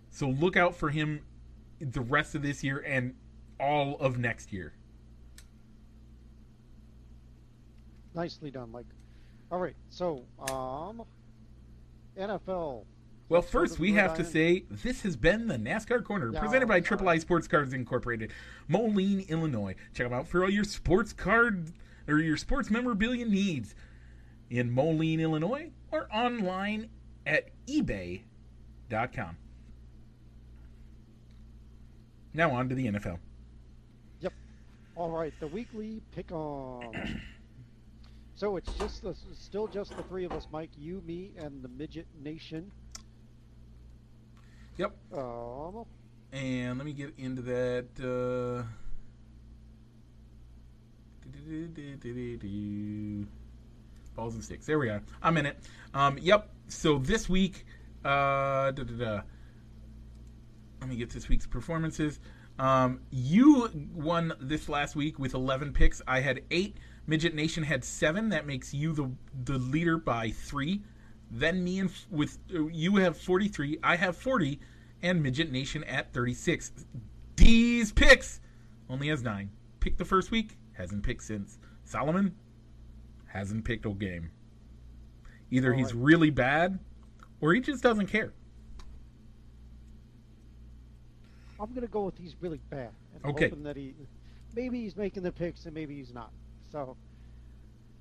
[0.09, 1.21] So look out for him
[1.79, 3.13] the rest of this year and
[3.59, 4.73] all of next year.
[8.13, 8.85] Nicely done, Mike.
[9.51, 11.03] All right, so um,
[12.17, 12.85] NFL.
[13.27, 16.79] Well, first we have to say this has been the NASCAR Corner, presented by.
[16.79, 18.31] Triple I Sports Cars Incorporated,
[18.67, 19.73] Moline, Illinois.
[19.95, 21.71] Check them out for all your sports card
[22.07, 23.73] or your sports memorabilia needs
[24.51, 26.89] in Moline, Illinois, or online
[27.25, 29.37] at eBay.com.
[32.35, 33.17] Now on to the NFL.
[34.19, 34.33] Yep.
[34.95, 37.21] All right, the weekly pick on.
[38.35, 41.69] so it's just the, still just the three of us, Mike, you, me, and the
[41.69, 42.71] Midget Nation.
[44.77, 44.95] Yep.
[45.13, 45.85] Um,
[46.31, 47.85] And let me get into that.
[47.99, 48.65] Uh,
[54.15, 54.65] balls and sticks.
[54.65, 55.01] There we are.
[55.21, 55.57] I'm in it.
[55.93, 56.49] Um, yep.
[56.67, 57.65] So this week,
[58.03, 59.21] uh, da, da, da.
[60.81, 62.19] let me get this week's performances.
[62.57, 66.01] Um, you won this last week with 11 picks.
[66.07, 66.77] I had eight.
[67.07, 68.29] Midget Nation had seven.
[68.29, 69.11] That makes you the
[69.43, 70.81] the leader by three.
[71.31, 73.79] Then me and with you have 43.
[73.83, 74.59] I have 40,
[75.01, 76.71] and Midget Nation at 36.
[77.35, 78.39] These picks
[78.89, 79.49] only has nine.
[79.79, 81.57] Picked the first week, hasn't picked since.
[81.83, 82.35] Solomon
[83.27, 84.31] hasn't picked a game.
[85.51, 86.79] Either he's really bad,
[87.39, 88.33] or he just doesn't care.
[91.59, 92.91] I'm gonna go with he's really bad.
[93.13, 93.49] And Okay.
[93.49, 93.93] Hoping that he,
[94.55, 96.31] maybe he's making the picks and maybe he's not.
[96.71, 96.97] So,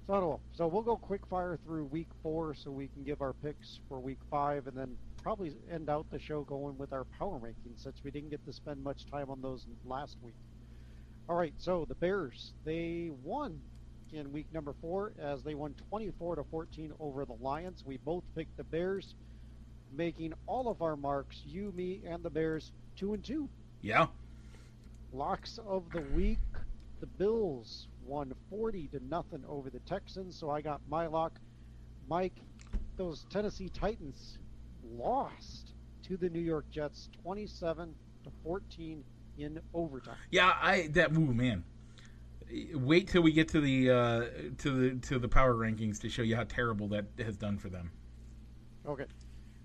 [0.06, 0.40] so.
[0.52, 4.00] So we'll go quick fire through week four so we can give our picks for
[4.00, 8.02] week five and then probably end out the show going with our power rankings since
[8.04, 10.34] we didn't get to spend much time on those last week.
[11.28, 11.54] All right.
[11.58, 13.60] So the Bears they won
[14.12, 17.82] in week number four as they won 24 to 14 over the Lions.
[17.86, 19.14] We both picked the Bears,
[19.96, 21.42] making all of our marks.
[21.46, 23.48] You, me, and the Bears two and two.
[23.80, 24.06] Yeah.
[25.12, 26.38] Locks of the week.
[27.00, 31.38] The Bills won 40 to nothing over the Texans, so I got my lock.
[32.08, 32.34] Mike,
[32.96, 34.38] those Tennessee Titans
[34.96, 35.72] lost
[36.04, 37.94] to the New York Jets 27
[38.24, 39.04] to 14
[39.38, 40.16] in overtime.
[40.30, 41.64] Yeah, I that ooh man.
[42.74, 44.24] Wait till we get to the uh,
[44.58, 47.68] to the to the power rankings to show you how terrible that has done for
[47.68, 47.90] them.
[48.86, 49.06] Okay.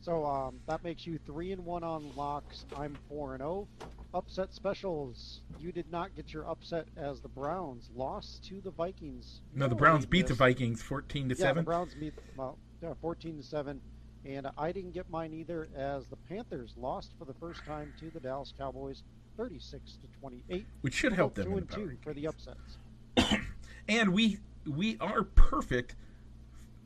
[0.09, 2.65] So um, that makes you 3 and 1 on locks.
[2.75, 3.67] I'm 4 and 0.
[4.15, 5.41] Upset specials.
[5.59, 9.41] You did not get your upset as the Browns lost to the Vikings.
[9.53, 11.63] No, the Browns beat the Vikings fourteen to Yeah, seven.
[11.63, 13.79] the Browns beat well, yeah, 14 to 7.
[14.25, 18.09] And I didn't get mine either as the Panthers lost for the first time to
[18.09, 19.03] the Dallas Cowboys
[19.37, 20.65] 36 to 28.
[20.81, 22.79] which should help them 2 in and the power 2 for the upsets.
[23.87, 25.95] And we we are perfect.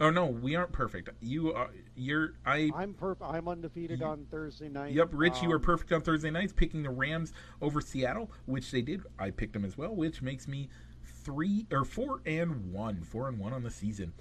[0.01, 1.09] Oh no, we aren't perfect.
[1.21, 4.91] You are you're I I'm perf- I'm undefeated on Thursday night.
[4.93, 7.31] Yep, Rich, you were Um, perfect on Thursday nights picking the Rams
[7.61, 9.03] over Seattle, which they did.
[9.19, 10.69] I picked them as well, which makes me
[11.03, 14.13] three or four and one, four and one on the season.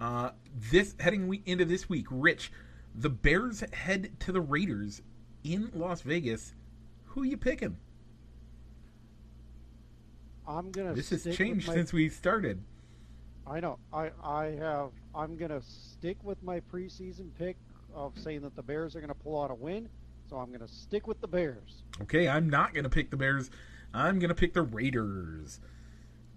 [0.00, 0.30] Uh,
[0.70, 2.50] this heading we, into this week, Rich,
[2.94, 5.02] the Bears head to the Raiders
[5.44, 6.54] in Las Vegas.
[7.08, 7.76] Who you picking?
[10.48, 10.94] I'm gonna.
[10.94, 12.62] This has changed my- since we started.
[13.46, 13.78] I know.
[13.92, 14.90] I I have.
[15.14, 17.56] I'm gonna stick with my preseason pick
[17.94, 19.88] of saying that the Bears are gonna pull out a win.
[20.28, 21.84] So I'm gonna stick with the Bears.
[22.02, 23.50] Okay, I'm not going to pick the Bears.
[23.94, 25.60] I'm going to pick the Raiders.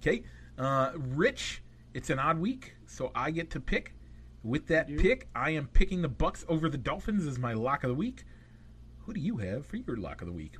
[0.01, 0.23] Okay,
[0.57, 1.61] uh, Rich,
[1.93, 3.93] it's an odd week, so I get to pick.
[4.41, 7.83] With that You pick, I am picking the Bucks over the Dolphins as my lock
[7.83, 8.23] of the week.
[8.99, 10.55] Who do you have for your lock of the week?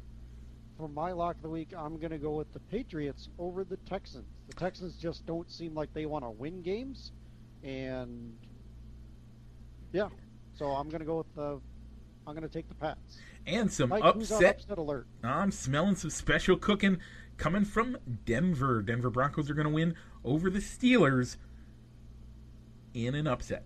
[0.78, 4.26] For my lock of the week, I'm gonna go with the Patriots over the Texans.
[4.50, 7.12] The Texans just don't seem like they want to win games,
[7.64, 8.36] and
[9.94, 10.10] yeah.
[10.56, 11.60] So I'm gonna go with the.
[12.28, 13.20] I'm gonna take the Pats.
[13.48, 14.56] And some Mike, upset.
[14.56, 15.08] upset alert?
[15.24, 17.00] I'm smelling some special cooking
[17.38, 18.82] coming from Denver.
[18.82, 21.38] Denver Broncos are going to win over the Steelers
[22.94, 23.64] in an upset.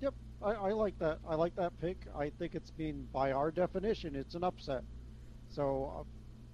[0.00, 1.18] Yep, I, I like that.
[1.28, 2.06] I like that pick.
[2.16, 4.82] I think it's been, by our definition, it's an upset.
[5.48, 6.04] So uh,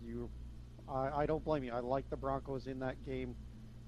[0.04, 0.28] you,
[0.88, 1.72] I, I don't blame you.
[1.72, 3.34] I like the Broncos in that game,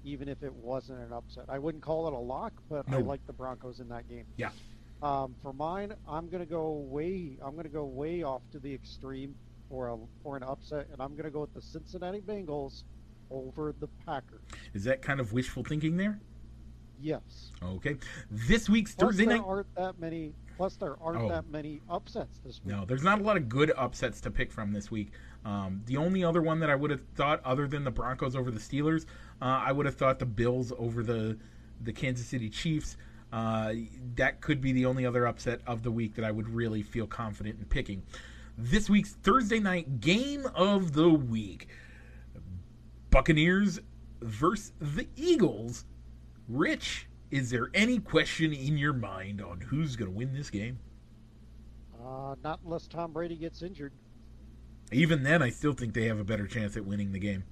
[0.03, 1.45] even if it wasn't an upset.
[1.49, 4.25] I wouldn't call it a lock, but I like the Broncos in that game.
[4.37, 4.49] Yeah.
[5.01, 7.37] Um, for mine, I'm gonna go way.
[7.41, 9.33] I'm gonna go way off to the extreme
[9.69, 12.83] for a for an upset, and I'm gonna go with the Cincinnati Bengals
[13.31, 14.41] over the Packers.
[14.73, 16.19] Is that kind of wishful thinking there?
[16.99, 17.51] Yes.
[17.63, 17.95] Okay.
[18.29, 19.45] This week's Plus, Thursday there night.
[19.45, 20.33] aren't that many.
[20.59, 21.29] Plus, there aren't Oh.
[21.29, 22.75] that many upsets this week.
[22.75, 25.13] No, there's not a lot of good upsets to pick from this week.
[25.45, 28.51] Um, the only other one that I would have thought, other than the Broncos over
[28.51, 29.05] the Steelers,
[29.41, 31.37] uh, I would have thought the Bills over the
[31.79, 32.97] the Kansas City Chiefs.
[33.31, 33.73] Uh,
[34.15, 37.07] that could be the only other upset of the week that I would really feel
[37.07, 38.03] confident in picking.
[38.57, 41.69] This week's Thursday night game of the week
[43.11, 43.79] Buccaneers
[44.21, 45.85] versus the Eagles.
[46.49, 50.79] Rich, is there any question in your mind on who's going to win this game?
[52.03, 53.93] Uh, not unless Tom Brady gets injured.
[54.91, 57.43] Even then, I still think they have a better chance at winning the game.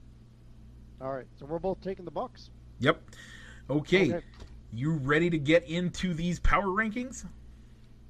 [0.99, 2.49] All right, so we're both taking the Bucks.
[2.79, 3.01] Yep.
[3.69, 4.13] Okay.
[4.13, 4.25] Okay.
[4.73, 7.25] You ready to get into these power rankings?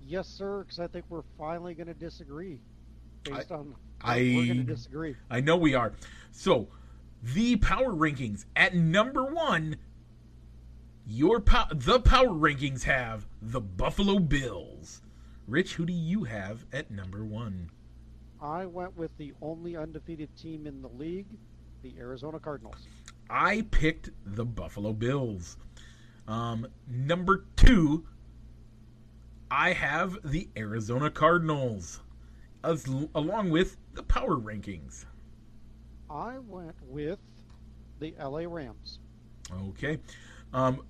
[0.06, 0.64] Yes, sir.
[0.64, 2.60] Because I think we're finally going to disagree
[3.24, 5.16] based on I- we're going to disagree.
[5.30, 5.94] I know we are.
[6.32, 6.68] So,
[7.22, 9.76] the power rankings at number one.
[11.10, 15.02] Your po- the power rankings have the Buffalo Bills.
[15.48, 17.72] Rich, who do you have at number one?
[18.42, 21.38] I went with the only undefeated team in the league,
[21.82, 22.86] the Arizona Cardinals.
[23.30, 25.56] I picked the Buffalo Bills.
[26.28, 28.06] Um, number two,
[29.50, 32.02] I have the Arizona Cardinals,
[32.66, 32.86] as,
[33.16, 35.06] along with the power rankings.
[36.10, 37.20] I went with
[38.00, 39.00] the LA Rams.
[39.70, 40.00] Okay.
[40.54, 40.82] Um,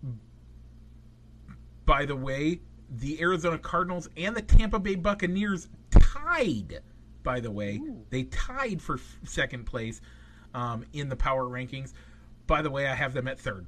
[1.86, 6.80] by the way, the Arizona Cardinals and the Tampa Bay Buccaneers tied.
[7.24, 8.06] By the way, Ooh.
[8.10, 10.00] they tied for f- second place
[10.54, 11.94] um, in the power rankings.
[12.46, 13.66] By the way, I have them at third.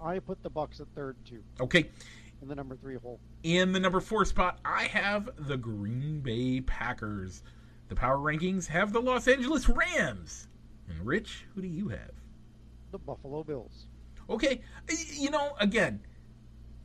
[0.00, 1.88] I put the Bucks at third too, Okay.
[2.40, 3.18] in the number three hole.
[3.42, 7.42] In the number four spot, I have the Green Bay Packers.
[7.88, 10.48] The power rankings have the Los Angeles Rams.
[10.88, 12.10] And Rich, who do you have?
[12.90, 13.86] The Buffalo Bills.
[14.30, 14.60] Okay,
[15.14, 16.00] you know, again,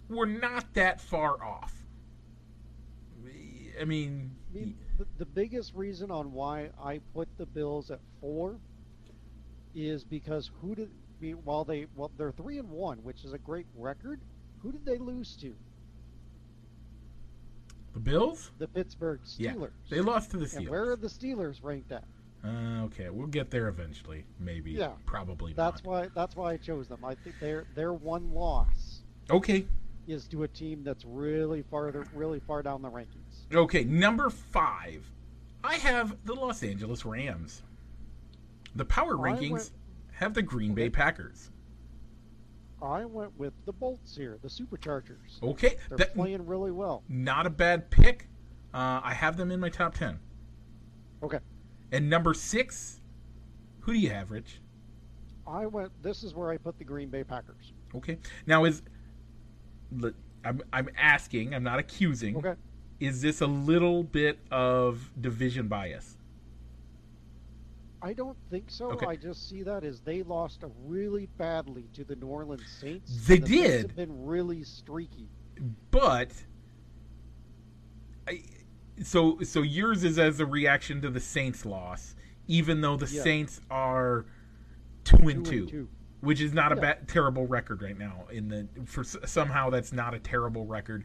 [0.10, 1.74] we're not that far off.
[3.80, 8.00] I mean, I mean, the, the biggest reason on why I put the Bills at
[8.20, 8.58] four
[9.76, 10.90] is because who did
[11.44, 14.20] while they well they're three and one, which is a great record.
[14.64, 15.56] Who did they lose to?
[17.98, 18.52] the Bills?
[18.60, 19.72] The Pittsburgh Steelers.
[19.88, 19.96] Yeah.
[19.98, 20.56] They lost to the Steelers.
[20.58, 20.70] and Steelers.
[20.70, 22.04] where are the Steelers ranked at?
[22.48, 24.24] Uh, okay, we'll get there eventually.
[24.40, 24.72] Maybe.
[24.72, 24.92] Yeah.
[25.06, 25.90] Probably That's not.
[25.92, 27.04] why that's why I chose them.
[27.04, 29.66] I think their their one loss Okay.
[30.08, 33.46] is to a team that's really farther really far down the rankings.
[33.54, 35.06] Okay, number five.
[35.64, 37.64] I have the Los Angeles Rams.
[38.76, 39.72] The power I rankings went-
[40.14, 41.50] have the Green Bay Packers.
[42.82, 45.42] I went with the Bolts here, the Superchargers.
[45.42, 47.04] Okay, They're that, playing really well.
[47.10, 48.28] not a bad pick.
[48.74, 50.20] Uh, I have them in my top ten.
[51.24, 51.40] Okay.
[51.92, 53.02] And number six,
[53.82, 54.60] who do you have, Rich?
[55.48, 57.74] I went this is where I put the Green Bay Packers.
[57.96, 58.18] Okay.
[58.46, 58.82] Now is
[60.44, 62.38] I'm I'm asking, I'm not accusing.
[62.38, 62.56] Okay.
[63.00, 66.18] Is this a little bit of division bias?
[68.02, 68.92] I don't think so.
[68.92, 69.06] Okay.
[69.06, 73.26] I just see that as they lost really badly to the New Orleans Saints.
[73.26, 73.82] They the did.
[73.82, 75.30] have been really streaky.
[75.90, 76.32] But
[78.28, 78.44] I,
[79.04, 82.16] so so yours is as a reaction to the Saints loss,
[82.48, 83.24] even though the Yeah.
[83.24, 84.26] Saints are
[85.04, 85.90] two and Two two, and two.
[86.22, 88.26] which is not a bad, terrible record right now.
[88.32, 91.04] In the for somehow that's not a terrible record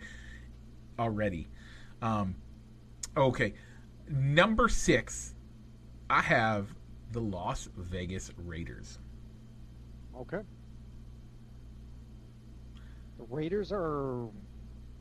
[0.98, 1.48] already.
[2.00, 2.34] Um,
[3.16, 3.54] okay,
[4.08, 5.34] number six,
[6.10, 6.74] I have
[7.12, 8.98] the Las Vegas Raiders.
[10.16, 10.40] Okay.
[13.18, 14.28] The Raiders are a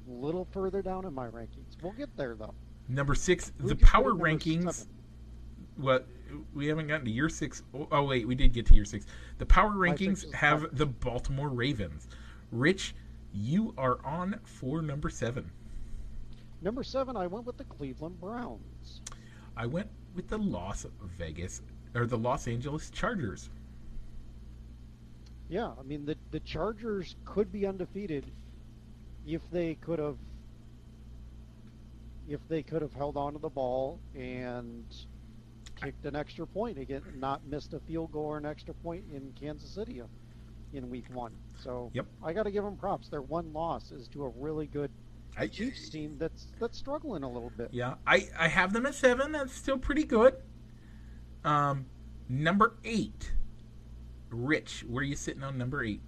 [0.07, 1.81] little further down in my rankings.
[1.81, 2.53] We'll get there though.
[2.91, 4.73] Number six, Who'd the power rankings.
[4.73, 4.93] seven?
[5.77, 6.07] What
[6.53, 7.63] we haven't gotten to year six.
[7.73, 9.05] Oh, oh, wait, we did get to year six.
[9.37, 12.09] The power rankings have the Baltimore Ravens.
[12.51, 12.93] Rich,
[13.33, 15.49] you are on for number seven.
[16.61, 19.01] Number seven, I went with the Cleveland Browns.
[19.55, 20.85] I went with the Las
[21.17, 21.61] Vegas
[21.95, 23.49] or the Los Angeles Chargers.
[25.49, 28.31] Yeah, I mean the the Chargers could be undefeated
[29.25, 30.17] if they could have
[32.34, 34.86] if they could have held on to the ball and
[35.75, 39.34] kicked an extra point again, not missed a field goal or an extra point in
[39.39, 40.01] Kansas City
[40.73, 41.34] in Week One.
[41.61, 42.05] So Yep.
[42.23, 43.09] I got to give them props.
[43.09, 44.91] Their one loss is to a really good
[45.38, 47.69] I, Chiefs team that's that's struggling a little bit.
[47.71, 49.32] Yeah, I, I have them at seven.
[49.32, 50.36] That's still pretty good.
[51.43, 51.86] Um,
[52.27, 53.32] number eight,
[54.29, 54.84] Rich.
[54.88, 56.01] Where are you sitting on number eight?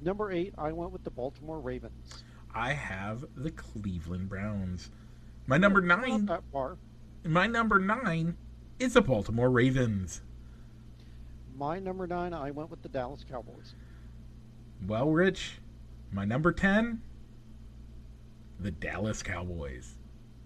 [0.00, 2.24] Number eight, I went with the Baltimore Ravens.
[2.54, 4.90] I have the Cleveland Browns.
[5.46, 6.24] My number nine.
[6.24, 6.76] Not that far.
[7.24, 8.36] My number nine
[8.78, 10.22] is the Baltimore Ravens.
[11.56, 13.74] My number nine, I went with the Dallas Cowboys.
[14.86, 15.58] Well, Rich,
[16.12, 17.00] my number 10,
[18.60, 19.94] the Dallas Cowboys.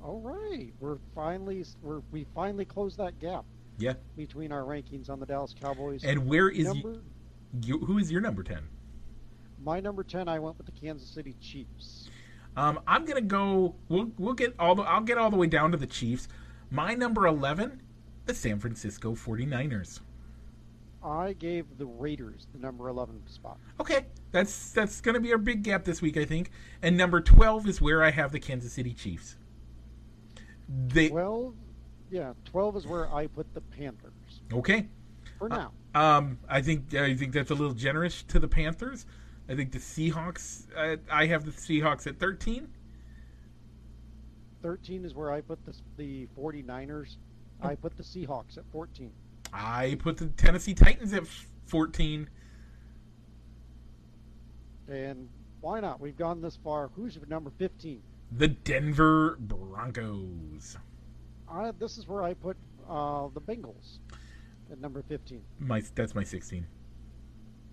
[0.05, 3.45] All right, we're finally we're, we finally closed that gap
[3.79, 3.95] Yeah.
[4.17, 6.05] between our rankings on the Dallas Cowboys.
[6.05, 7.01] And where is number
[7.63, 8.63] you, who is your number 10?
[9.65, 12.11] My number ten, I went with the Kansas City Chiefs.
[12.59, 13.77] Um, I'm gonna go.
[13.89, 14.83] We'll we'll get all the.
[14.83, 16.27] I'll get all the way down to the Chiefs.
[16.73, 17.81] My number eleven,
[18.27, 20.01] the San Francisco 49ers.
[21.01, 23.59] I gave the Raiders the number eleven spot.
[23.79, 26.51] Okay, that's that's gonna be our big gap this week, I think.
[26.83, 29.37] And number twelve is where I have the Kansas City Chiefs.
[30.69, 31.55] They Twelve,
[32.11, 34.89] yeah, twelve is where I put the Panthers okay.
[35.39, 35.71] for now.
[35.95, 39.07] Um, I think I think that's a little generous to the Panthers.
[39.49, 40.67] I think the Seahawks.
[40.77, 42.69] Uh, I have the Seahawks at thirteen.
[44.63, 47.17] Thirteen is where I put the the 49ers.
[47.63, 49.13] I put the Seahawks at fourteen.
[49.53, 51.25] I put the Tennessee Titans at
[51.67, 52.29] fourteen.
[54.89, 55.29] And
[55.61, 56.01] why not?
[56.01, 56.91] We've gone this far.
[56.95, 58.03] Who's your number fifteen?
[58.33, 60.77] The Denver Broncos.
[61.51, 62.57] I, this is where I put
[62.89, 63.99] uh, the Bengals
[64.71, 65.43] at number fifteen.
[65.59, 66.67] My that's my sixteen.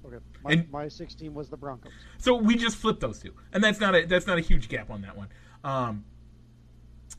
[0.06, 1.92] Okay, my, And- my sixteen was the Broncos.
[2.18, 4.90] So we just flipped those two, and that's not a that's not a huge gap
[4.90, 5.30] on that one.
[5.64, 6.06] Um,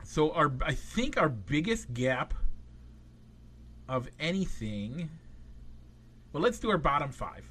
[0.04, 2.34] so our I think our biggest gap
[3.88, 5.10] of anything.
[6.32, 7.44] Well, let's do our bottom five.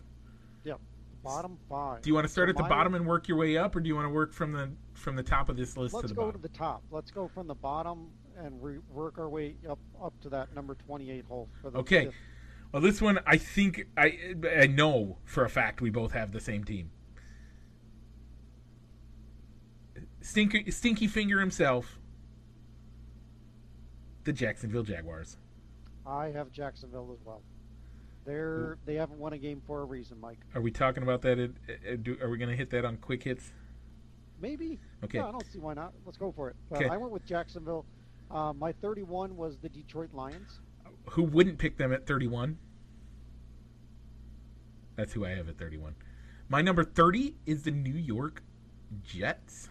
[0.64, 0.80] Yep,
[1.24, 2.02] bottom five.
[2.02, 3.76] Do you want to start So at the my- bottom and work your way up,
[3.76, 6.08] or do you want to work from the from the top of this list to
[6.08, 6.14] the bottom?
[6.14, 6.42] Let's to the go bottom?
[6.42, 6.84] to the top.
[6.92, 8.08] Let's go from the bottom
[8.38, 11.50] and re- work our way up up to that number twenty-eight hole.
[11.62, 12.06] For the Okay.
[12.06, 12.16] fifth.
[12.72, 16.40] Well, this one I think I I know for a fact we both have the
[16.40, 16.92] same team.
[20.22, 22.00] Stinky Stinky Finger himself,
[24.24, 25.38] the Jacksonville Jaguars.
[26.06, 27.42] I have Jacksonville as well.
[28.26, 30.40] They're they haven't won a game for a reason, Mike.
[30.56, 31.38] Are we talking about that?
[31.40, 31.52] At,
[31.88, 33.52] at, do, are we going to hit that on quick hits?
[34.42, 34.80] Maybe.
[35.04, 35.20] Okay.
[35.20, 35.94] Yeah, I don't see why not.
[36.06, 36.56] Let's go for it.
[36.70, 36.90] But Okay.
[36.90, 37.86] I went with Jacksonville.
[38.30, 40.60] Uh, my 31 was the Detroit Lions.
[41.12, 42.58] Who wouldn't pick them at 31?
[44.96, 45.96] That's who I have at 31.
[46.50, 48.44] My number 30 is the New York
[49.04, 49.70] Jets.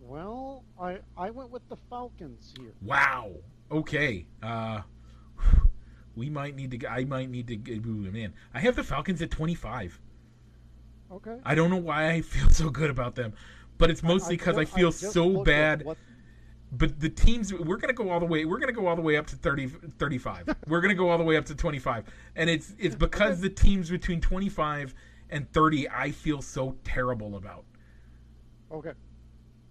[0.00, 2.72] Well, I I went with the Falcons here.
[2.80, 3.32] Wow.
[3.72, 4.26] Okay.
[4.42, 4.82] Uh
[6.14, 8.32] we might need to I might need to ooh, man.
[8.54, 9.98] I have the Falcons at 25.
[11.10, 11.36] Okay.
[11.44, 13.32] I don't know why I feel so good about them,
[13.78, 15.84] but it's mostly cuz I, ju- feel just so bad.
[15.84, 15.98] What,
[16.72, 18.96] But the teams we're going to go all the way we're going to go all
[18.96, 20.56] the way up to 30 35.
[20.66, 22.04] we're going to go all the way up to 25.
[22.34, 24.94] And it's it's because the teams between 25
[25.30, 27.64] and 30 I feel so terrible about.
[28.72, 28.92] okay.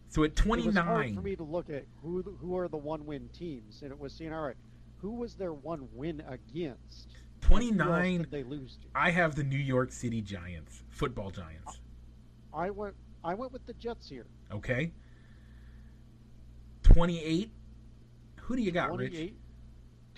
[0.07, 2.77] So at It was hard 29 for me to look at who who are the
[2.77, 4.55] one-win teams, and it was seeing all right,
[5.01, 7.09] who was their one win against?
[7.43, 8.87] and who else 29 they lose to?
[8.95, 11.79] I have the New York City Giants, football Giants.
[12.53, 14.27] I went I went with the Jets here.
[14.51, 14.93] Okay.
[16.85, 17.51] 28.
[18.41, 19.13] Who do you got, Rich?
[19.13, 19.35] 28.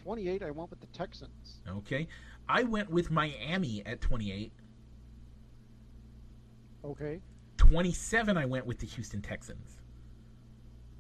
[0.04, 1.62] 28, I went with the Texans.
[1.68, 2.08] Okay.
[2.50, 4.52] I went with Miami at 28.
[6.84, 7.22] Okay.
[7.56, 9.80] 27, I went with the Houston Texans.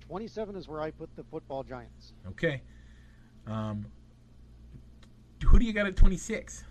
[0.07, 2.13] 27 is where I put the football Giants.
[2.29, 2.61] Okay.
[3.45, 3.85] Um,
[5.45, 6.63] who do you got at 26?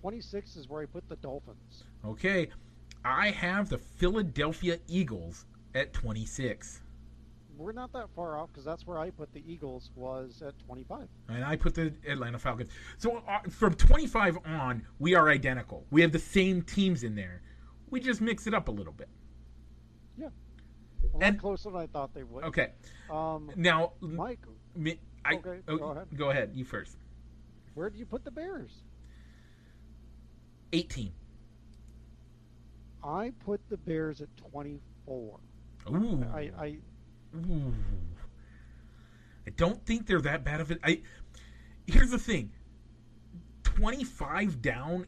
[0.00, 1.84] 26 is where I put the Dolphins.
[2.04, 2.48] Okay.
[3.04, 6.80] I have the Philadelphia Eagles at 26.
[7.56, 11.08] We're not that far off because that's where I put the Eagles was at 25.
[11.28, 12.70] And I put the Atlanta Falcons.
[12.98, 15.86] So uh, from 25 on, we are identical.
[15.90, 17.42] We have the same teams in there.
[17.90, 19.08] We just mix it up a little bit.
[20.16, 20.26] Yeah.
[21.12, 22.44] A lot And- closer than I thought they would.
[22.44, 22.72] Okay.
[23.10, 24.44] Um, Now, Mike,
[24.74, 26.06] mi- I, Okay, oh, go ahead.
[26.16, 26.50] Go ahead.
[26.54, 26.96] You first.
[27.74, 28.82] where do you put the Bears?
[30.72, 31.12] 18.
[33.02, 35.38] I put the Bears at 24.
[35.90, 36.24] Ooh.
[36.34, 36.76] I, I
[37.34, 37.74] Ooh.
[39.46, 40.78] I don't think they're that bad of it.
[40.84, 41.02] I
[41.86, 42.52] here's the thing.
[43.62, 45.06] Twenty five down,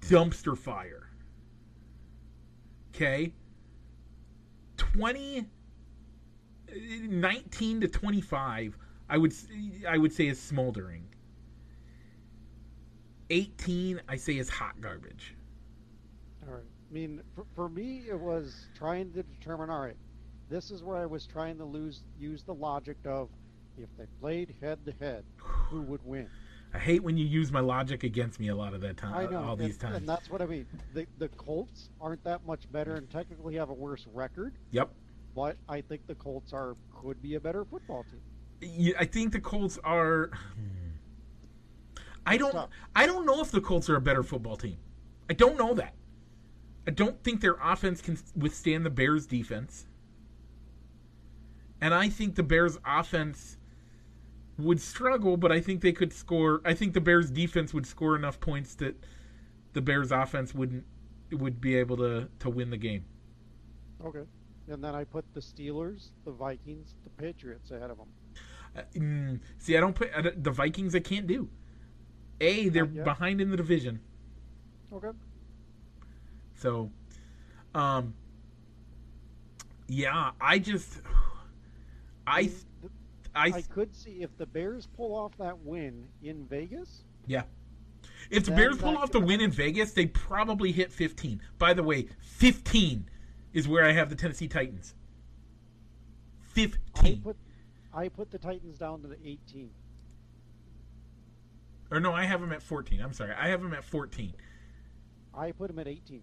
[0.00, 1.08] dumpster fire.
[2.94, 3.32] Okay.
[4.76, 5.46] 20,
[7.02, 8.76] 19 to twenty five.
[9.08, 9.34] I would
[9.88, 11.06] I would say is smoldering.
[13.30, 15.34] Eighteen, I say is hot garbage.
[16.46, 16.64] all right.
[16.90, 19.70] I mean, for, for me, it was trying to determine.
[19.70, 19.96] All right,
[20.50, 23.30] this is where I was trying to lose use the logic of
[23.78, 26.28] if they played head to head, who would win?
[26.74, 29.14] I hate when you use my logic against me a lot of that time.
[29.14, 29.96] I know, all these and, times.
[29.96, 30.66] and that's what I mean.
[30.92, 34.90] The the Colts aren't that much better and technically have a worse record, yep.
[35.34, 38.20] but I think the Colts are could be a better football team.
[38.60, 40.30] Yeah, I think the Colts are.
[40.54, 42.02] Hmm.
[42.26, 42.52] I don't.
[42.52, 42.68] tough.
[42.94, 44.76] I don't know if the Colts are a better football team.
[45.28, 45.94] I don't know that.
[46.86, 49.86] I don't think their offense can withstand the Bears' defense,
[51.80, 53.56] and I think the Bears' offense
[54.58, 55.36] would struggle.
[55.36, 56.60] But I think they could score.
[56.64, 58.96] I think the Bears' defense would score enough points that
[59.72, 60.84] the Bears offense wouldn't
[61.32, 63.04] would be able to to win the game.
[64.04, 64.24] Okay.
[64.68, 68.08] And then I put the Steelers, the Vikings, the Patriots ahead of them.
[68.76, 70.94] Uh, mm, see, I don't put I don't- the Vikings.
[70.94, 71.48] I can't do.
[72.40, 74.00] A, they're behind in the division,
[74.90, 75.10] Okay.
[76.54, 76.90] so,
[77.74, 78.14] um,
[79.88, 81.00] yeah, I just,
[82.30, 82.90] I, the-
[83.34, 87.02] I, I could see if the Bears pull off that win in Vegas.
[87.26, 87.42] yeah.
[88.30, 91.40] If the Bears pull off the win in Vegas, they probably hit 15.
[91.58, 93.08] By the way, 15
[93.52, 94.94] is where I have the Tennessee Titans.
[96.52, 96.78] 15.
[96.94, 97.22] I 15.
[97.22, 97.36] put
[97.92, 99.70] I put the Titans down to the 18.
[101.90, 103.00] Or no, I have them at 14.
[103.00, 103.32] I'm sorry.
[103.32, 104.34] I have them at 14.
[105.34, 106.22] I put them at 18.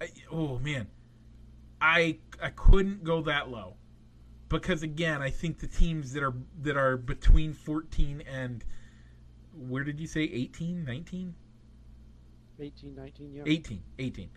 [0.00, 0.86] I, oh man,
[1.80, 3.76] I I couldn't go that low
[4.48, 8.64] because again, I think the teams that are that are between 14 and
[9.52, 11.34] where did you say 18, 19?
[12.60, 13.42] 18, 19, yeah.
[13.46, 14.30] 18, 18.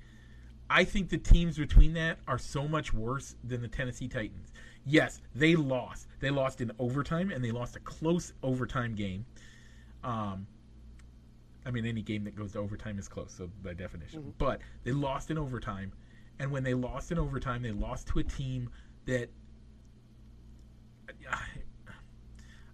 [0.69, 4.51] I think the teams between that are so much worse than the Tennessee Titans.
[4.85, 6.07] Yes, they lost.
[6.19, 9.25] They lost in overtime and they lost a close overtime game.
[10.03, 10.47] Um
[11.65, 14.23] I mean any game that goes to overtime is close, so by definition.
[14.23, 14.33] Mhm.
[14.37, 15.91] But they lost in overtime
[16.39, 18.69] and when they lost in overtime, they lost to a team
[19.05, 19.29] that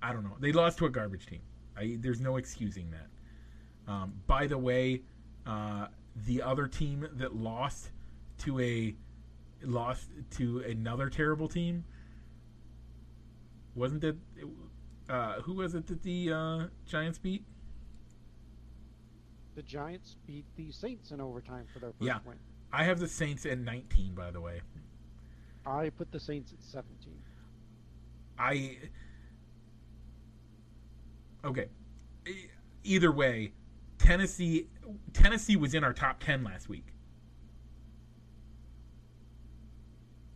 [0.04, 0.36] I don't know.
[0.40, 1.42] They lost to a garbage team.
[1.78, 3.92] I, there's no excusing that.
[3.92, 5.02] Um, by the way,
[5.48, 5.88] uh,
[6.28, 7.90] the other team that lost
[8.40, 8.94] to a
[9.64, 11.86] lost to another terrible team
[13.76, 14.16] wasn't it?
[15.10, 17.44] Uh, who was it that the uh, Giants beat?
[19.56, 22.20] The Giants beat the Saints in overtime for their first Yeah.
[22.26, 22.38] win.
[22.72, 24.14] I have the Saints at 19.
[24.14, 24.62] By the way,
[25.66, 27.14] I put the Saints at 17.
[28.38, 28.78] I
[31.44, 31.68] okay.
[32.84, 33.54] Either way,
[33.98, 34.68] Tennessee
[35.14, 36.88] Tennessee was in our top 10 last week.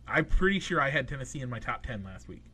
[0.06, 2.44] I'm pretty sure I had Tennessee in my top 10 last week.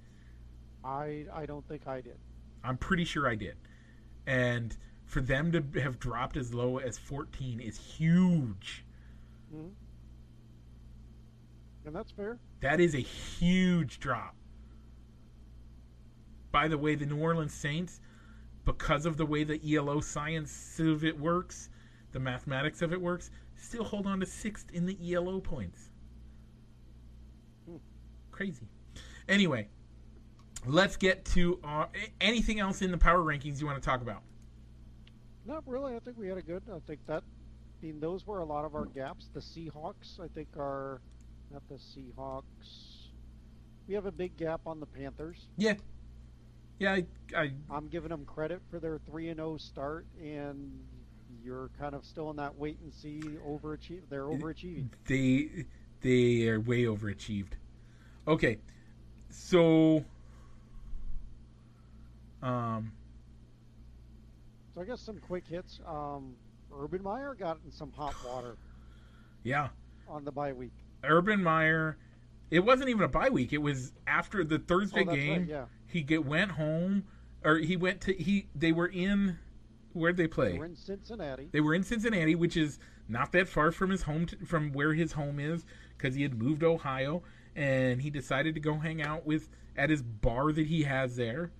[0.84, 2.18] I I don't think I did.
[2.62, 3.56] I'm pretty sure I did.
[4.26, 8.84] And for them to have dropped as low as 14 is huge.
[9.50, 9.68] hmm
[11.84, 12.38] And that's fair.
[12.60, 14.34] That is a huge drop.
[16.50, 18.00] By the way, the New Orleans Saints,
[18.64, 21.68] because of the way the ELO science of it works,
[22.12, 25.90] the mathematics of it works, still hold on to sixth in the ELO points.
[27.68, 27.76] Hmm.
[28.30, 28.68] Crazy.
[29.28, 29.68] Anyway,
[30.66, 31.88] let's get to our,
[32.20, 34.22] anything else in the power rankings you want to talk about.
[35.46, 35.94] Not really.
[35.94, 36.62] I think we had a good.
[36.74, 37.22] I think that.
[37.22, 39.28] I mean, those were a lot of our gaps.
[39.34, 41.02] The Seahawks, I think, are
[41.52, 43.10] not the Seahawks.
[43.86, 45.48] We have a big gap on the Panthers.
[45.58, 45.74] Yeah.
[46.84, 47.04] Yeah, I,
[47.34, 50.70] I I'm giving them credit for their three and zero start, and
[51.42, 53.22] you're kind of still in that wait and see.
[53.46, 54.02] Overachieve.
[54.10, 54.90] They're overachieving.
[55.06, 55.64] they
[56.02, 57.52] they are way overachieved.
[58.28, 58.58] Okay,
[59.30, 60.04] so
[62.42, 62.92] um,
[64.74, 65.80] So I guess some quick hits.
[65.86, 66.34] Um,
[66.70, 68.56] Urban Meyer got in some hot water
[69.42, 69.68] yeah,
[70.06, 70.74] on the bye week.
[71.02, 71.96] Urban Meyer.
[72.50, 73.52] It wasn't even a bye week.
[73.52, 75.40] It was after the Thursday oh, game.
[75.40, 75.48] right.
[75.48, 77.04] Yeah, He get went home,
[77.44, 78.48] or he went to he.
[78.54, 79.38] They were in.
[79.92, 80.52] Where'd they play?
[80.52, 81.48] they were in Cincinnati.
[81.52, 84.92] They were in Cincinnati, which is not that far from his home, t- from where
[84.92, 85.64] his home is,
[85.96, 87.22] because he had moved to Ohio,
[87.54, 91.52] and he decided to go hang out with at his bar that he has there.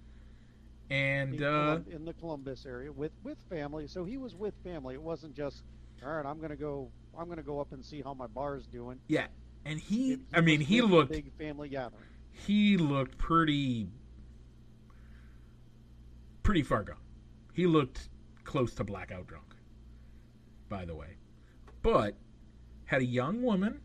[0.91, 3.87] And in, uh, in the Columbus area with with family.
[3.87, 4.95] So he was with family.
[4.95, 5.63] It wasn't just
[6.05, 6.27] all right.
[6.27, 6.91] I'm gonna go.
[7.19, 8.99] I'm gonna go up and see how my bar's doing.
[9.09, 9.27] yeah,
[9.65, 12.05] and he, I mean, he looked, big family gathering.
[12.33, 13.89] he looked pretty,
[16.43, 16.97] pretty far gone.
[17.53, 18.09] He looked
[18.45, 19.55] close to blackout drunk.
[20.69, 21.17] By the way,
[21.83, 22.17] but
[22.87, 23.81] had a young woman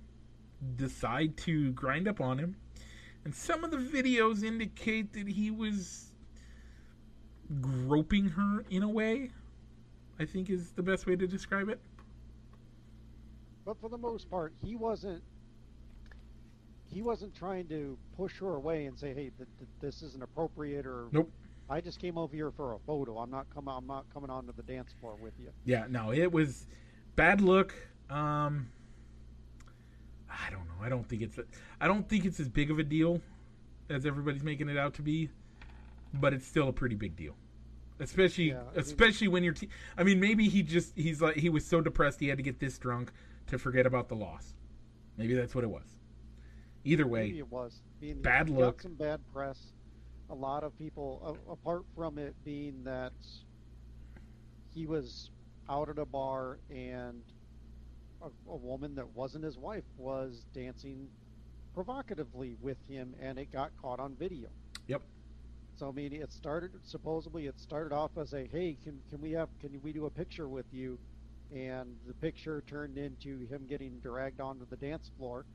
[0.75, 2.55] decide to grind up on him,
[3.25, 6.11] and some of the videos indicate that he was
[7.61, 9.31] groping her in a way.
[10.19, 11.79] I think is the best way to describe it.
[13.65, 15.23] But for the most part, he wasn't.
[16.91, 20.85] He wasn't trying to push her away and say, "Hey, th- th- this isn't appropriate,"
[20.85, 21.31] or Nope.
[21.69, 23.19] I just came over here for a photo.
[23.19, 23.73] I'm not coming.
[23.75, 25.51] I'm not coming onto the dance floor with you.
[25.65, 26.65] Yeah, no, it was
[27.15, 27.75] bad look.
[28.09, 28.69] Um,
[30.29, 30.81] I don't know.
[30.83, 31.37] I don't think it's.
[31.37, 31.43] A,
[31.79, 33.21] I don't think it's as big of a deal
[33.89, 35.29] as everybody's making it out to be,
[36.15, 37.35] but it's still a pretty big deal.
[37.99, 39.53] Especially, Yeah, I mean- especially when you're.
[39.53, 42.43] Te- I mean, maybe he just he's like he was so depressed he had to
[42.43, 43.11] get this drunk
[43.47, 44.55] to forget about the loss.
[45.17, 45.83] Maybe that's what it was.
[46.83, 47.81] Either way, Maybe it was.
[48.01, 48.77] Mean, bad look.
[48.77, 49.73] Got some bad press.
[50.29, 53.13] A lot of people, a- apart from it being that
[54.73, 55.31] he was
[55.69, 57.21] out at a bar and
[58.21, 61.07] a, a woman that wasn't his wife was dancing
[61.73, 64.49] provocatively with him, and it got caught on video.
[64.87, 65.01] Yep.
[65.75, 69.31] So I mean, it started supposedly it started off as a hey, can can we
[69.31, 70.99] have can we do a picture with you?
[71.51, 75.45] And the picture turned into him getting dragged onto the dance floor,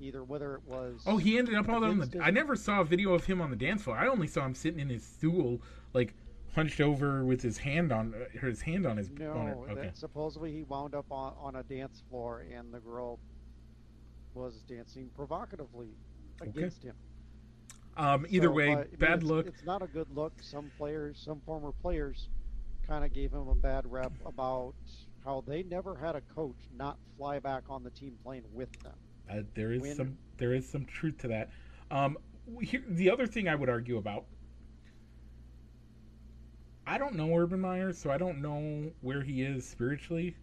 [0.00, 2.20] either whether it was Oh, he ended up on the.
[2.22, 3.96] I never saw a video of him on the dance floor.
[3.96, 5.60] I only saw him sitting in his stool,
[5.92, 6.14] like
[6.54, 9.10] hunched over with his hand on uh, his hand on his.
[9.10, 9.54] no, on her.
[9.70, 9.74] Okay.
[9.82, 13.18] that supposedly he wound up on on a dance floor, and the girl
[14.34, 15.88] was dancing provocatively
[16.40, 16.94] against him.
[17.96, 19.46] Um, either So, way, uh, I mean, bad it's- look.
[19.46, 20.32] It's not a good look.
[20.40, 22.28] Some players, some former players,
[22.86, 24.74] kind of gave him a bad rep about
[25.24, 28.94] how they never had a coach not fly back on the team playing with them.
[29.28, 31.50] Uh, there is When- some there is some truth to that.
[31.90, 32.16] Um,
[32.62, 34.24] here, the other thing I would argue about.
[36.86, 40.36] I don't know Urban Meyer, so I don't know where he is spiritually.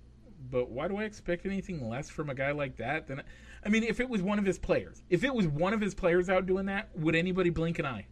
[0.52, 3.08] But why do I expect anything less from a guy like that?
[3.08, 3.24] Than
[3.66, 5.96] I mean, if it was one of his players, if it was one of his
[5.96, 8.06] players out doing that, would anybody blink an eye?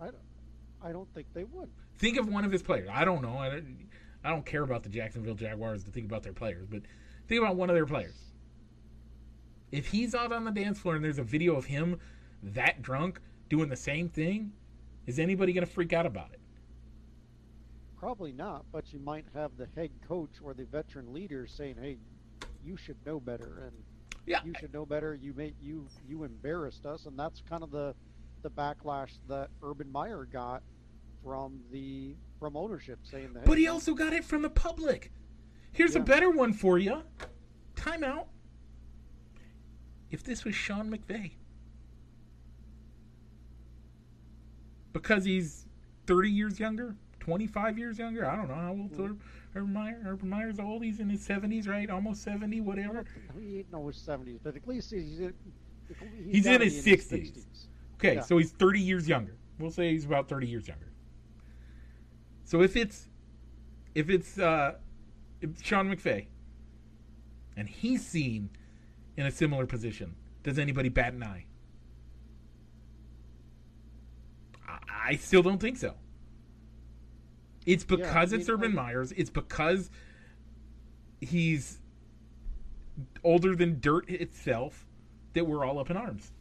[0.00, 0.16] I don't,
[0.82, 1.70] I don't think they would.
[1.96, 2.88] Think of one of his players.
[2.92, 3.38] I don't know.
[3.38, 3.88] I don't,
[4.22, 6.82] I don't care about the Jacksonville Jaguars to think about their players, but
[7.26, 8.16] think about one of their players.
[9.72, 11.98] If he's out on the dance floor and there's a video of him
[12.42, 14.52] that drunk doing the same thing,
[15.06, 16.40] is anybody going to freak out about it?
[17.98, 21.98] Probably not, but you might have the head coach or the veteran leader saying, "Hey,
[22.64, 23.84] you should know better," and
[24.26, 24.44] Yeah.
[24.44, 25.14] you should know better.
[25.14, 27.94] You made you you embarrassed us, and that's kind of the
[28.42, 30.62] the backlash that Urban Meyer got
[31.24, 33.46] from the from ownership saying that.
[33.46, 35.10] But he also got it from the public.
[35.76, 37.02] Here's a better one for you.
[37.74, 38.24] Timeout.
[40.10, 41.32] If this was Sean McVay,
[44.94, 45.66] because he's
[46.06, 48.24] 30 years younger, 25 years younger.
[48.24, 49.18] I don't know how old Mm.
[49.54, 50.00] Urban Meyer.
[50.06, 50.82] Urban Meyer's old.
[50.82, 51.90] He's in his 70s, right?
[51.90, 53.04] Almost 70, whatever.
[53.38, 55.34] He ain't no his seventies, but at least he's in,
[56.30, 57.66] He's in gotta his be 60s.
[57.96, 58.20] Okay, Yeah.
[58.22, 59.36] so he's 30 years younger.
[59.58, 60.90] We'll say he's about 30 years younger.
[62.44, 63.10] So if it's
[63.94, 64.76] if it's uh,
[65.62, 66.26] Sean McVay
[67.56, 68.50] and he's seen
[69.16, 71.44] in a similar position, does anybody bat an eye?
[74.68, 74.78] I,
[75.10, 75.94] I still don't think so.
[77.64, 79.12] It's Yeah, because I it's Urban I- Myers.
[79.16, 79.90] It's because
[81.20, 81.78] he's
[83.24, 84.86] older than dirt itself
[85.34, 86.32] that we're all up in arms.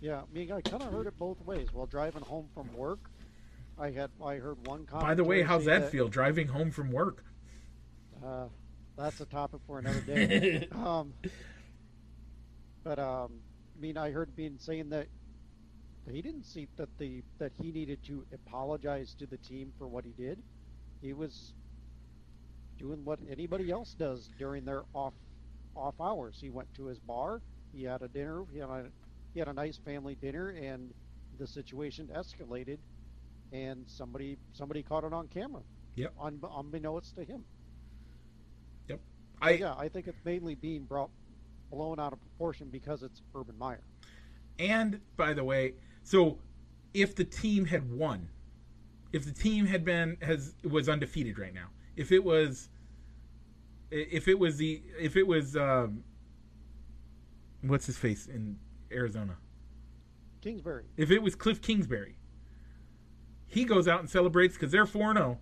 [0.00, 1.68] Yeah, I mean, I kind of heard it both ways.
[1.72, 3.10] While driving home from work,
[3.78, 5.06] I had I heard one comment.
[5.06, 7.24] By the way, how's that feel driving home from work?
[8.24, 8.46] Uh,
[8.96, 10.68] that's a topic for another day.
[10.72, 11.12] um,
[12.82, 13.32] but um,
[13.76, 15.08] I mean, I heard being saying that
[16.10, 20.04] he didn't see that the that he needed to apologize to the team for what
[20.04, 20.38] he did.
[21.02, 21.52] He was
[22.78, 25.14] doing what anybody else does during their off
[25.76, 26.38] off hours.
[26.40, 27.40] He went to his bar.
[27.74, 28.44] He had a dinner.
[28.52, 28.84] He had a
[29.32, 30.92] he had a nice family dinner, and
[31.38, 32.78] the situation escalated,
[33.52, 35.62] and somebody somebody caught it on camera.
[35.96, 36.12] Yep.
[36.20, 37.44] Un, unbeknownst to him.
[39.44, 41.10] I yeah, I think it's mainly being brought
[41.70, 43.82] blown out of proportion because it's Urban Meyer.
[44.58, 46.38] and by the way, so
[46.92, 48.28] if the team had won,
[49.12, 52.68] if the team had been has was undefeated right now, if it was
[53.90, 56.04] if it was the if it was um
[57.62, 58.58] what's his face in
[58.92, 59.36] Arizona?
[60.40, 60.84] Kingsbury.
[60.96, 62.16] If it was Cliff Kingsbury,
[63.46, 65.38] he goes out and celebrates because they're 4 0,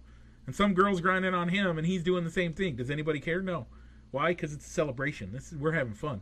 [0.47, 2.77] and some girl's grinding on him, and he's doing the same thing.
[2.77, 3.43] Does anybody care?
[3.43, 3.67] No.
[4.13, 4.29] Why?
[4.29, 5.33] Because it's a celebration.
[5.33, 6.21] This is we're having fun.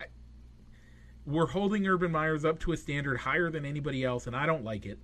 [0.00, 0.04] I,
[1.24, 4.64] we're holding Urban Myers up to a standard higher than anybody else, and I don't
[4.64, 4.98] like it.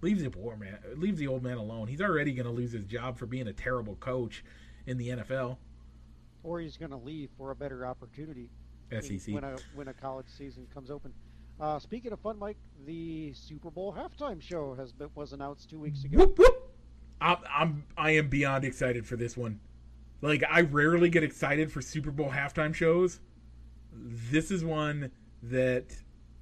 [0.00, 0.78] Leave the poor man.
[0.96, 1.88] Leave the old man alone.
[1.88, 4.42] He's already going to lose his job for being a terrible coach
[4.86, 5.58] in the NFL.
[6.42, 8.48] Or he's going to leave for a better opportunity
[8.90, 9.34] SEC.
[9.34, 11.12] when a when a college season comes open.
[11.60, 15.78] Uh, speaking of fun, Mike, the Super Bowl halftime show has been was announced two
[15.78, 16.18] weeks ago.
[16.18, 16.59] Whoop whoop.
[17.20, 19.60] I'm I'm I am beyond excited for this one.
[20.22, 23.20] Like I rarely get excited for Super Bowl halftime shows.
[23.92, 25.10] This is one
[25.42, 25.96] that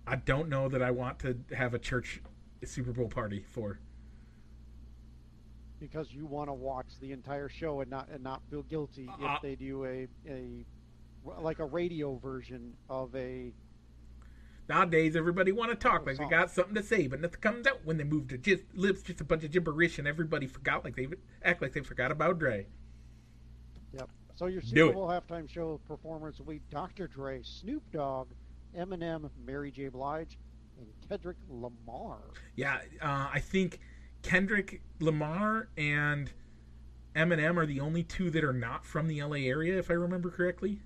[0.07, 2.21] I don't know that I want to have a church
[2.65, 3.79] Super Bowl party for.
[5.81, 9.35] because you want to watch the entire show and not and not feel guilty Uh,
[9.37, 10.65] if they do a a
[11.41, 13.53] like a radio version of a
[14.69, 17.81] Nowadays, everybody want to talk like they got something to say, but nothing comes out
[17.85, 20.95] when they move their just lips, just a bunch of gibberish, and everybody forgot like
[20.95, 21.09] they
[21.43, 22.66] act like they forgot about Dre.
[23.95, 24.11] Yep.
[24.35, 24.93] So your Super.
[24.93, 27.09] Bowl halftime show performers will be Dr.
[27.09, 28.28] Dre, Snoop Dogg,
[28.77, 29.89] Eminem, Mary J.
[29.89, 30.39] Blige,
[30.78, 32.19] and Kendrick Lamar.
[32.55, 33.81] Yeah, uh, I think
[34.23, 36.31] Kendrick Lamar and
[37.16, 40.31] Eminem are the only two that are not from the LA area, if I remember
[40.31, 40.82] correctly.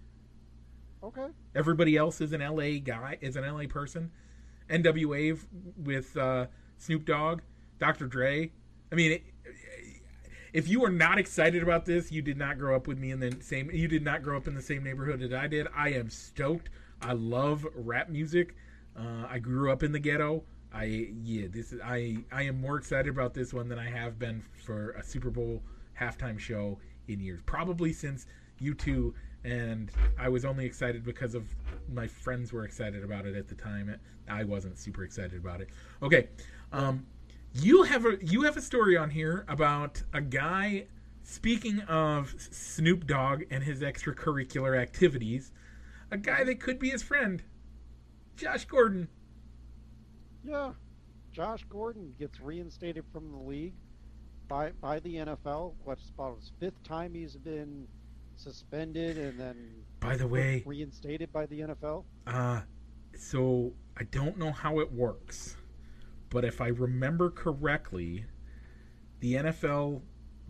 [1.02, 1.26] Okay.
[1.54, 4.10] Everybody else is an LA guy, is an LA person.
[4.70, 5.38] NWA
[5.76, 6.46] with uh,
[6.78, 7.40] Snoop Dogg,
[7.78, 8.06] Dr.
[8.06, 8.50] Dre.
[8.90, 9.22] I mean, it,
[10.52, 13.20] if you are not excited about this, you did not grow up with me in
[13.20, 13.70] the same.
[13.70, 15.66] You did not grow up in the same neighborhood that I did.
[15.74, 16.70] I am stoked.
[17.00, 18.54] I love rap music.
[18.96, 20.44] Uh, I grew up in the ghetto.
[20.72, 24.18] I yeah, this is I I am more excited about this one than I have
[24.18, 25.62] been for a Super Bowl
[25.98, 27.40] halftime show in years.
[27.44, 28.26] Probably since
[28.60, 29.12] U2
[29.44, 31.44] and I was only excited because of
[31.92, 33.94] my friends were excited about it at the time.
[34.28, 35.68] I wasn't super excited about it.
[36.02, 36.28] Okay,
[36.72, 37.06] um,
[37.54, 40.86] you have a you have a story on here about a guy.
[41.24, 45.52] Speaking of Snoop Dogg and his extracurricular activities,
[46.10, 47.42] a guy that could be his friend,
[48.36, 49.08] Josh Gordon.
[50.44, 50.72] Yeah,
[51.30, 53.74] Josh Gordon gets reinstated from the league
[54.48, 55.74] by by the NFL.
[55.84, 57.86] What's about his fifth time he's been
[58.36, 59.56] suspended and then
[60.00, 62.04] by the way reinstated by the NFL?
[62.26, 62.60] Uh
[63.18, 65.56] so I don't know how it works,
[66.30, 68.24] but if I remember correctly,
[69.20, 70.00] the NFL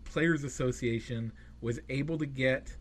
[0.05, 2.77] Players Association was able to get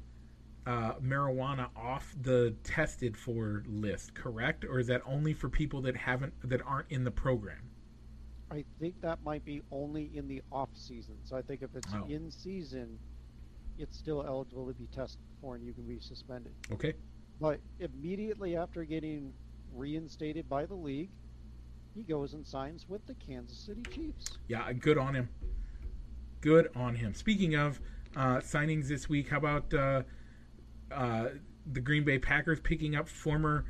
[0.66, 4.64] uh, marijuana off the tested for list, correct?
[4.66, 7.70] Or is that only for people that haven't that aren't in the program?
[8.52, 11.16] I think that might be only in the off season.
[11.24, 12.06] So I think if it's oh.
[12.08, 13.00] in season,
[13.82, 16.54] it's still eligible to be tested for and you can be suspended.
[16.72, 16.94] Okay.
[17.40, 19.34] But immediately after getting
[19.74, 21.10] reinstated by the league,
[21.96, 24.38] he goes and signs with the Kansas City Chiefs.
[24.48, 25.30] Yeah, good on him.
[26.40, 27.14] Good on him.
[27.14, 27.82] Speaking of
[28.16, 30.04] uh, signings this week, how about uh,
[30.92, 31.30] uh,
[31.72, 33.66] the Green Bay Packers picking up former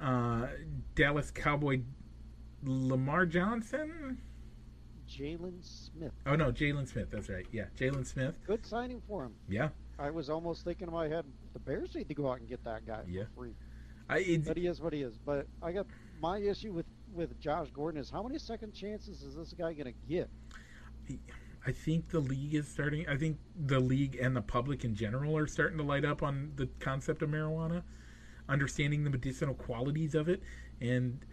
[0.00, 0.46] uh,
[0.94, 1.80] Dallas Cowboy
[2.62, 4.18] Lamar Johnson?
[5.16, 6.12] Jaylon Smith.
[6.26, 7.08] Oh no, Jaylon Smith.
[7.10, 7.46] That's right.
[7.52, 8.34] Yeah, Jaylon Smith.
[8.46, 9.34] Good signing for him.
[9.48, 9.68] Yeah.
[9.98, 11.24] I was almost thinking in my head,
[11.54, 13.22] the Bears need to go out and get that guy yeah.
[13.34, 13.54] for free.
[14.08, 15.18] I, but he is what he is.
[15.24, 15.86] But I got
[16.20, 19.86] my issue with with Josh Gordon is how many second chances is this guy going
[19.86, 20.28] to get?
[21.66, 23.08] I think the league is starting.
[23.08, 26.52] I think the league and the public in general are starting to light up on
[26.56, 27.82] the concept of marijuana,
[28.48, 30.42] understanding the medicinal qualities of it,
[30.80, 31.24] and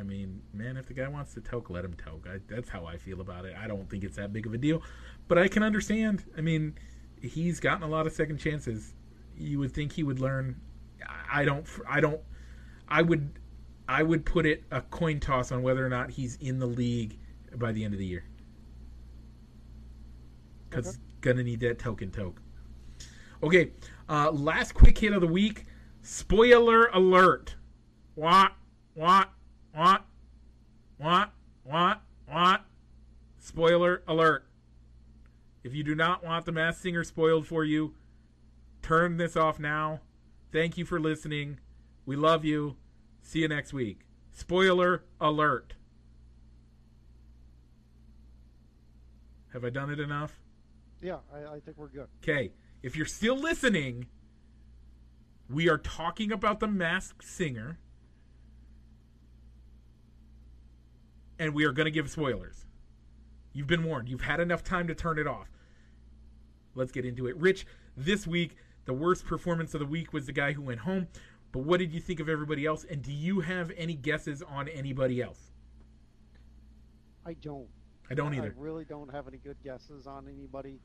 [0.00, 2.26] I mean, man, if the guy wants to toke, let him toke.
[2.26, 3.54] I, that's how I feel about it.
[3.60, 4.82] I don't think it's that big of a deal,
[5.28, 6.24] but I can understand.
[6.38, 6.78] I mean,
[7.20, 8.94] he's gotten a lot of second chances.
[9.36, 10.58] You would think he would learn.
[11.30, 11.66] I don't.
[11.86, 12.20] I don't.
[12.88, 13.38] I would.
[13.86, 17.18] I would put it a coin toss on whether or not he's in the league
[17.56, 18.24] by the end of the year.
[20.68, 20.98] Because okay.
[21.20, 22.40] gonna need that token toke.
[23.42, 23.72] Okay,
[24.08, 25.64] uh, last quick hit of the week.
[26.00, 27.56] Spoiler alert.
[28.14, 28.52] What?
[28.94, 29.30] What?
[29.74, 30.04] What?
[30.98, 31.32] What?
[31.64, 32.02] What?
[32.26, 32.64] What?
[33.38, 34.46] Spoiler alert.
[35.62, 37.94] If you do not want the Masked Singer spoiled for you,
[38.82, 40.00] turn this off now.
[40.52, 41.60] Thank you for listening.
[42.06, 42.76] We love you.
[43.22, 44.00] See you next week.
[44.32, 45.74] Spoiler alert.
[49.52, 50.40] Have I done it enough?
[51.02, 52.08] Yeah, I, I think we're good.
[52.22, 52.52] Okay.
[52.82, 54.06] If you're still listening,
[55.48, 57.78] we are talking about the Masked Singer.
[61.40, 62.66] And we are going to give spoilers.
[63.52, 64.08] You've been warned.
[64.08, 65.48] You've had enough time to turn it off.
[66.76, 67.36] Let's get into it.
[67.36, 71.08] Rich, this week, the worst performance of the week was the guy who went home.
[71.50, 72.84] But what did you think of everybody else?
[72.88, 75.50] And do you have any guesses on anybody else?
[77.26, 77.66] I don't.
[78.08, 78.54] I don't either.
[78.56, 80.78] I really don't have any good guesses on anybody.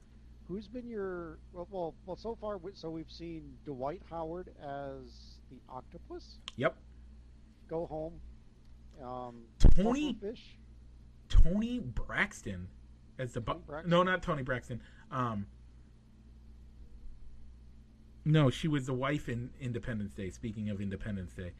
[0.47, 1.67] Who's been your well?
[1.69, 6.39] Well, well so far, so we've seen Dwight Howard as the octopus.
[6.55, 6.77] Yep.
[7.67, 8.13] Go home.
[9.03, 10.17] Um, Toni
[11.29, 12.67] Toni Braxton
[13.19, 14.81] as the bu- no, not Toni Braxton.
[15.11, 15.47] Um,
[18.23, 20.29] no, she was the wife in Independence Day.
[20.29, 21.51] Speaking of Independence Day,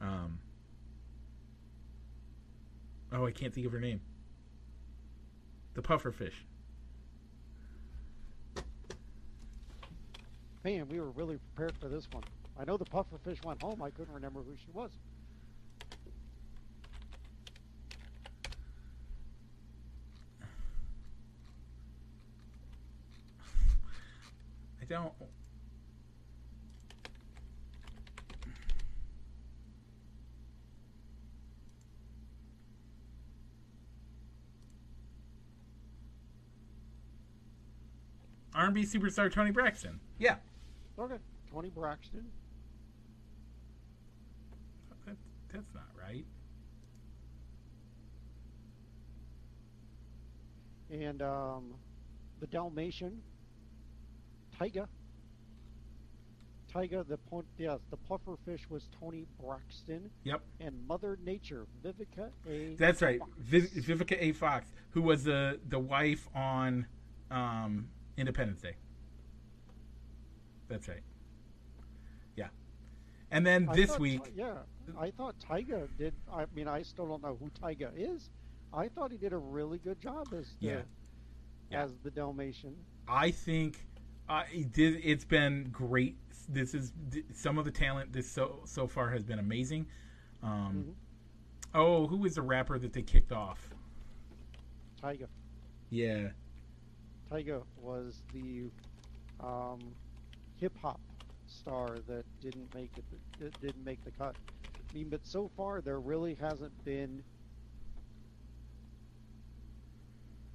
[0.00, 0.38] um,
[3.12, 4.00] oh, I can't think of her name.
[5.74, 6.44] The puffer fish.
[10.64, 12.24] Man, we were really prepared for this one.
[12.58, 13.82] I know the puffer fish went home.
[13.82, 14.92] I couldn't remember who she was.
[24.84, 25.12] I don't.
[38.54, 40.00] R&B superstar Toni Braxton.
[40.18, 40.36] Yeah.
[40.98, 41.16] Okay,
[41.50, 42.26] Toni Braxton.
[45.06, 46.26] That's not right.
[50.90, 51.74] And um,
[52.40, 53.22] the Dalmatian,
[54.60, 54.86] Tyga.
[56.72, 60.40] Tyga, the point, yes, the puffer fish was Toni Braxton, Yep.
[60.60, 62.74] and Mother Nature, Vivica A.
[62.74, 63.20] That's right.
[63.38, 64.32] Viv- Vivica A.
[64.32, 66.86] Fox, who was the the wife on
[67.30, 68.74] um, Independence Day.
[70.68, 71.02] That's right.
[72.36, 72.48] Yeah.
[73.30, 74.54] And then I this thought week, yeah,
[74.98, 76.12] I thought Tyga did.
[76.32, 78.30] I mean, I still don't know who Tyga is.
[78.72, 80.80] I thought he did a really good job as the, Yeah.
[81.70, 81.84] Yeah.
[81.84, 82.74] as the Dalmatian.
[83.06, 83.86] I think
[84.28, 86.16] uh, it, it's been great.
[86.48, 86.92] This is
[87.32, 89.86] some of the talent this so so far has been amazing.
[90.42, 90.94] Um, Mhm.
[91.76, 93.68] Oh, who was the rapper that they kicked off?
[95.02, 95.26] Tyga.
[95.90, 96.28] Yeah,
[97.30, 98.70] Tyga was the
[99.40, 99.80] um,
[100.56, 101.00] hip hop
[101.46, 103.04] star that didn't make it.
[103.40, 104.36] That didn't make the cut.
[104.66, 107.22] I mean, but so far there really hasn't been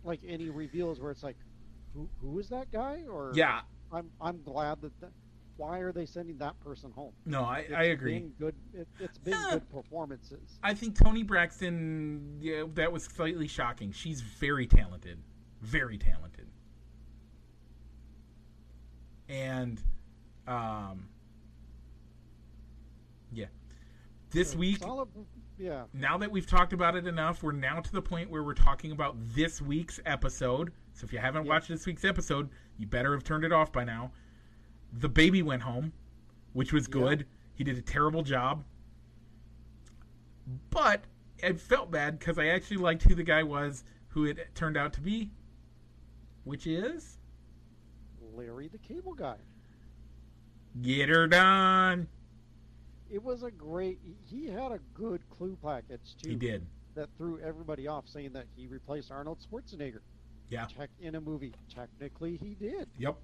[0.03, 1.35] like any reveals where it's like,
[1.93, 3.03] who who is that guy?
[3.09, 3.61] Or yeah.
[3.91, 4.99] I'm I'm glad that.
[5.01, 5.11] that
[5.59, 7.11] why are they sending that person home?
[7.25, 8.31] No, I, It's I agree.
[8.39, 8.55] Good.
[8.73, 10.57] It, it's been good performances.
[10.63, 13.91] I think Toni Braxton, yeah, that was slightly shocking.
[13.91, 15.19] She's very talented,
[15.61, 16.47] very talented,
[19.27, 19.81] and
[20.47, 21.09] um,
[23.33, 23.47] yeah.
[24.31, 25.09] This week, Solid,
[25.57, 25.83] yeah.
[25.93, 28.91] now that we've talked about it enough, we're now to the point where we're talking
[28.91, 30.71] about this week's episode.
[30.99, 31.49] So if you haven't Yep.
[31.49, 34.11] watched this week's episode, you better have turned it off by now.
[34.91, 35.93] The baby went home,
[36.51, 36.91] which was Yep.
[36.91, 37.27] good.
[37.53, 38.65] He did a terrible job.
[40.69, 41.05] But
[41.41, 44.91] I felt bad because I actually liked who the guy was who it turned out
[44.93, 45.31] to be,
[46.43, 47.17] which is
[48.33, 49.37] Larry the Cable Guy.
[50.81, 52.09] Get Her Done.
[53.09, 53.99] It was a great.
[54.25, 56.31] He had a good clue package too.
[56.31, 56.67] He did.
[56.95, 60.01] That threw everybody off, saying that he replaced Arnold Schwarzenegger.
[60.49, 60.65] Yeah.
[60.65, 61.53] Tech in a movie.
[61.73, 62.87] Technically, he did.
[62.97, 63.17] Yep.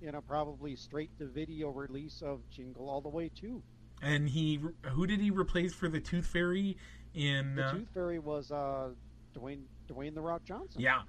[0.00, 3.62] In a probably straight to video release of Jingle All the Way too.
[4.00, 6.76] And he, who did he replace for the Tooth Fairy
[7.14, 7.56] in?
[7.56, 8.90] The uh, Tooth Fairy was uh,
[9.36, 10.80] Dwayne Dwayne the Rock Johnson.
[10.80, 11.02] Yeah,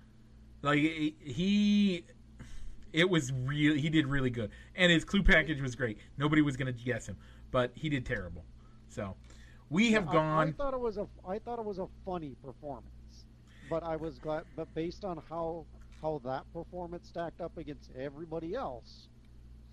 [0.62, 2.04] like he,
[2.94, 3.76] it was real.
[3.76, 5.98] He did really good, and his clue package was great.
[6.18, 7.18] Nobody was going to guess him,
[7.52, 8.44] but he did terrible.
[8.88, 9.16] So
[9.70, 12.96] we have I- I, thought it was a I thought it was a funny performance,
[13.70, 14.44] but I was glad.
[14.56, 15.66] But based on how
[16.02, 19.10] how that performance stacked up against everybody else,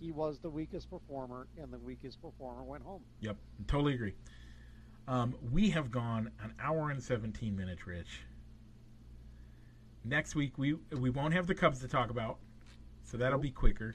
[0.00, 3.02] he was the weakest performer, and the weakest performer went home.
[3.20, 3.36] Yep,
[3.68, 4.14] totally agree.
[5.08, 8.22] Um, we have gone an hour and seventeen minutes, Rich.
[10.04, 12.38] Next week we we won't have the Cubs to talk about,
[13.04, 13.42] so that'll Nope.
[13.42, 13.94] be quicker.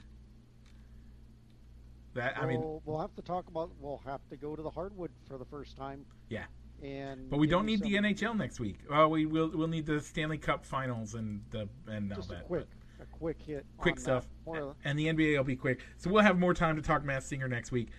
[2.13, 3.71] That I mean, We'll- we'll have to talk about.
[3.79, 6.05] We'll have to go to the hardwood for the first time.
[6.29, 6.45] Yeah.
[6.83, 8.79] And but we don't need the NHL next week.
[8.89, 12.39] Well, we will we'll need the Stanley Cup Finals and the and all Just that.
[12.41, 12.67] a quick,
[13.01, 13.65] a quick hit.
[13.77, 14.01] quick that.
[14.01, 14.27] stuff.
[14.45, 15.81] More- And the NBA will be quick.
[15.97, 17.89] So we'll have more time to talk Mass Singer next week.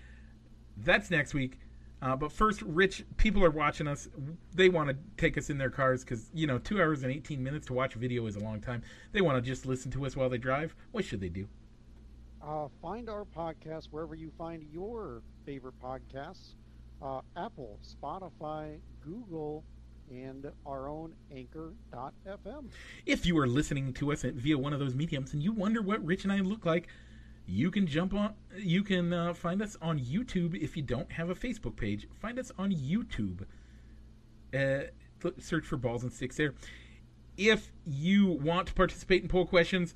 [0.79, 1.59] That's next week.
[2.01, 4.09] Uh, but first, Rich, people are watching us.
[4.55, 7.41] They want to take us in their cars because, you know, two hours and 18
[7.41, 8.83] minutes to watch a video is a long time.
[9.13, 10.75] They want to just listen to us while they drive.
[10.91, 11.47] What should they do?
[12.45, 16.55] Uh, find our podcast wherever you find your favorite podcasts
[17.03, 19.65] uh, Apple, Spotify, Google,
[20.11, 22.67] and our own Anchor.fm.
[23.07, 26.05] If you are listening to us via one of those mediums and you wonder what
[26.05, 26.89] Rich and I look like,
[27.47, 28.35] you can jump on.
[28.57, 32.07] You can uh, find us on YouTube if you don't have a Facebook page.
[32.21, 33.45] Find us on YouTube.
[34.55, 34.85] Uh,
[35.39, 36.55] search for Balls and Sticks there.
[37.37, 39.95] If you want to participate in poll questions,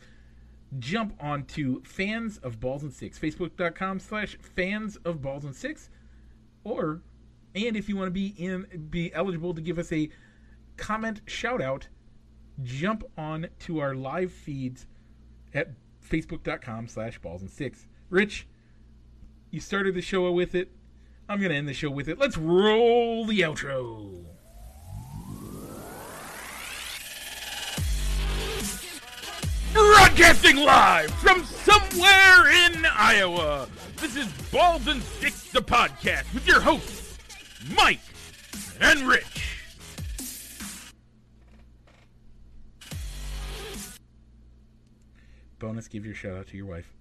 [0.78, 3.18] jump on to fans of Balls and Sticks.
[3.18, 5.90] Facebook.com slash fans of Balls and Sticks.
[6.66, 7.00] Or,
[7.54, 10.08] and if you want to be in, be eligible to give us a
[10.76, 11.86] comment shout out,
[12.64, 14.88] jump on to our live feeds
[15.54, 15.68] at
[16.04, 17.86] facebook.com slash balls and sticks.
[18.10, 18.48] Rich,
[19.52, 20.72] you started the show with it.
[21.28, 22.18] I'm going to end the show with it.
[22.18, 24.24] Let's roll the outro.
[29.72, 31.44] Broadcasting live from
[31.96, 33.68] somewhere in Iowa.
[33.96, 37.18] This is Balls and Sticks, the podcast, with your hosts,
[37.74, 38.00] Mike
[38.80, 39.64] and Rich.
[45.58, 46.92] Bonus, give your shout out to your wife.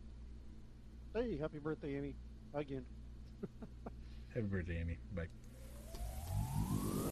[1.13, 2.15] Hey, happy birthday, Amy.
[2.53, 2.85] Again.
[4.33, 4.97] Happy birthday, Amy.
[5.13, 5.27] Bye.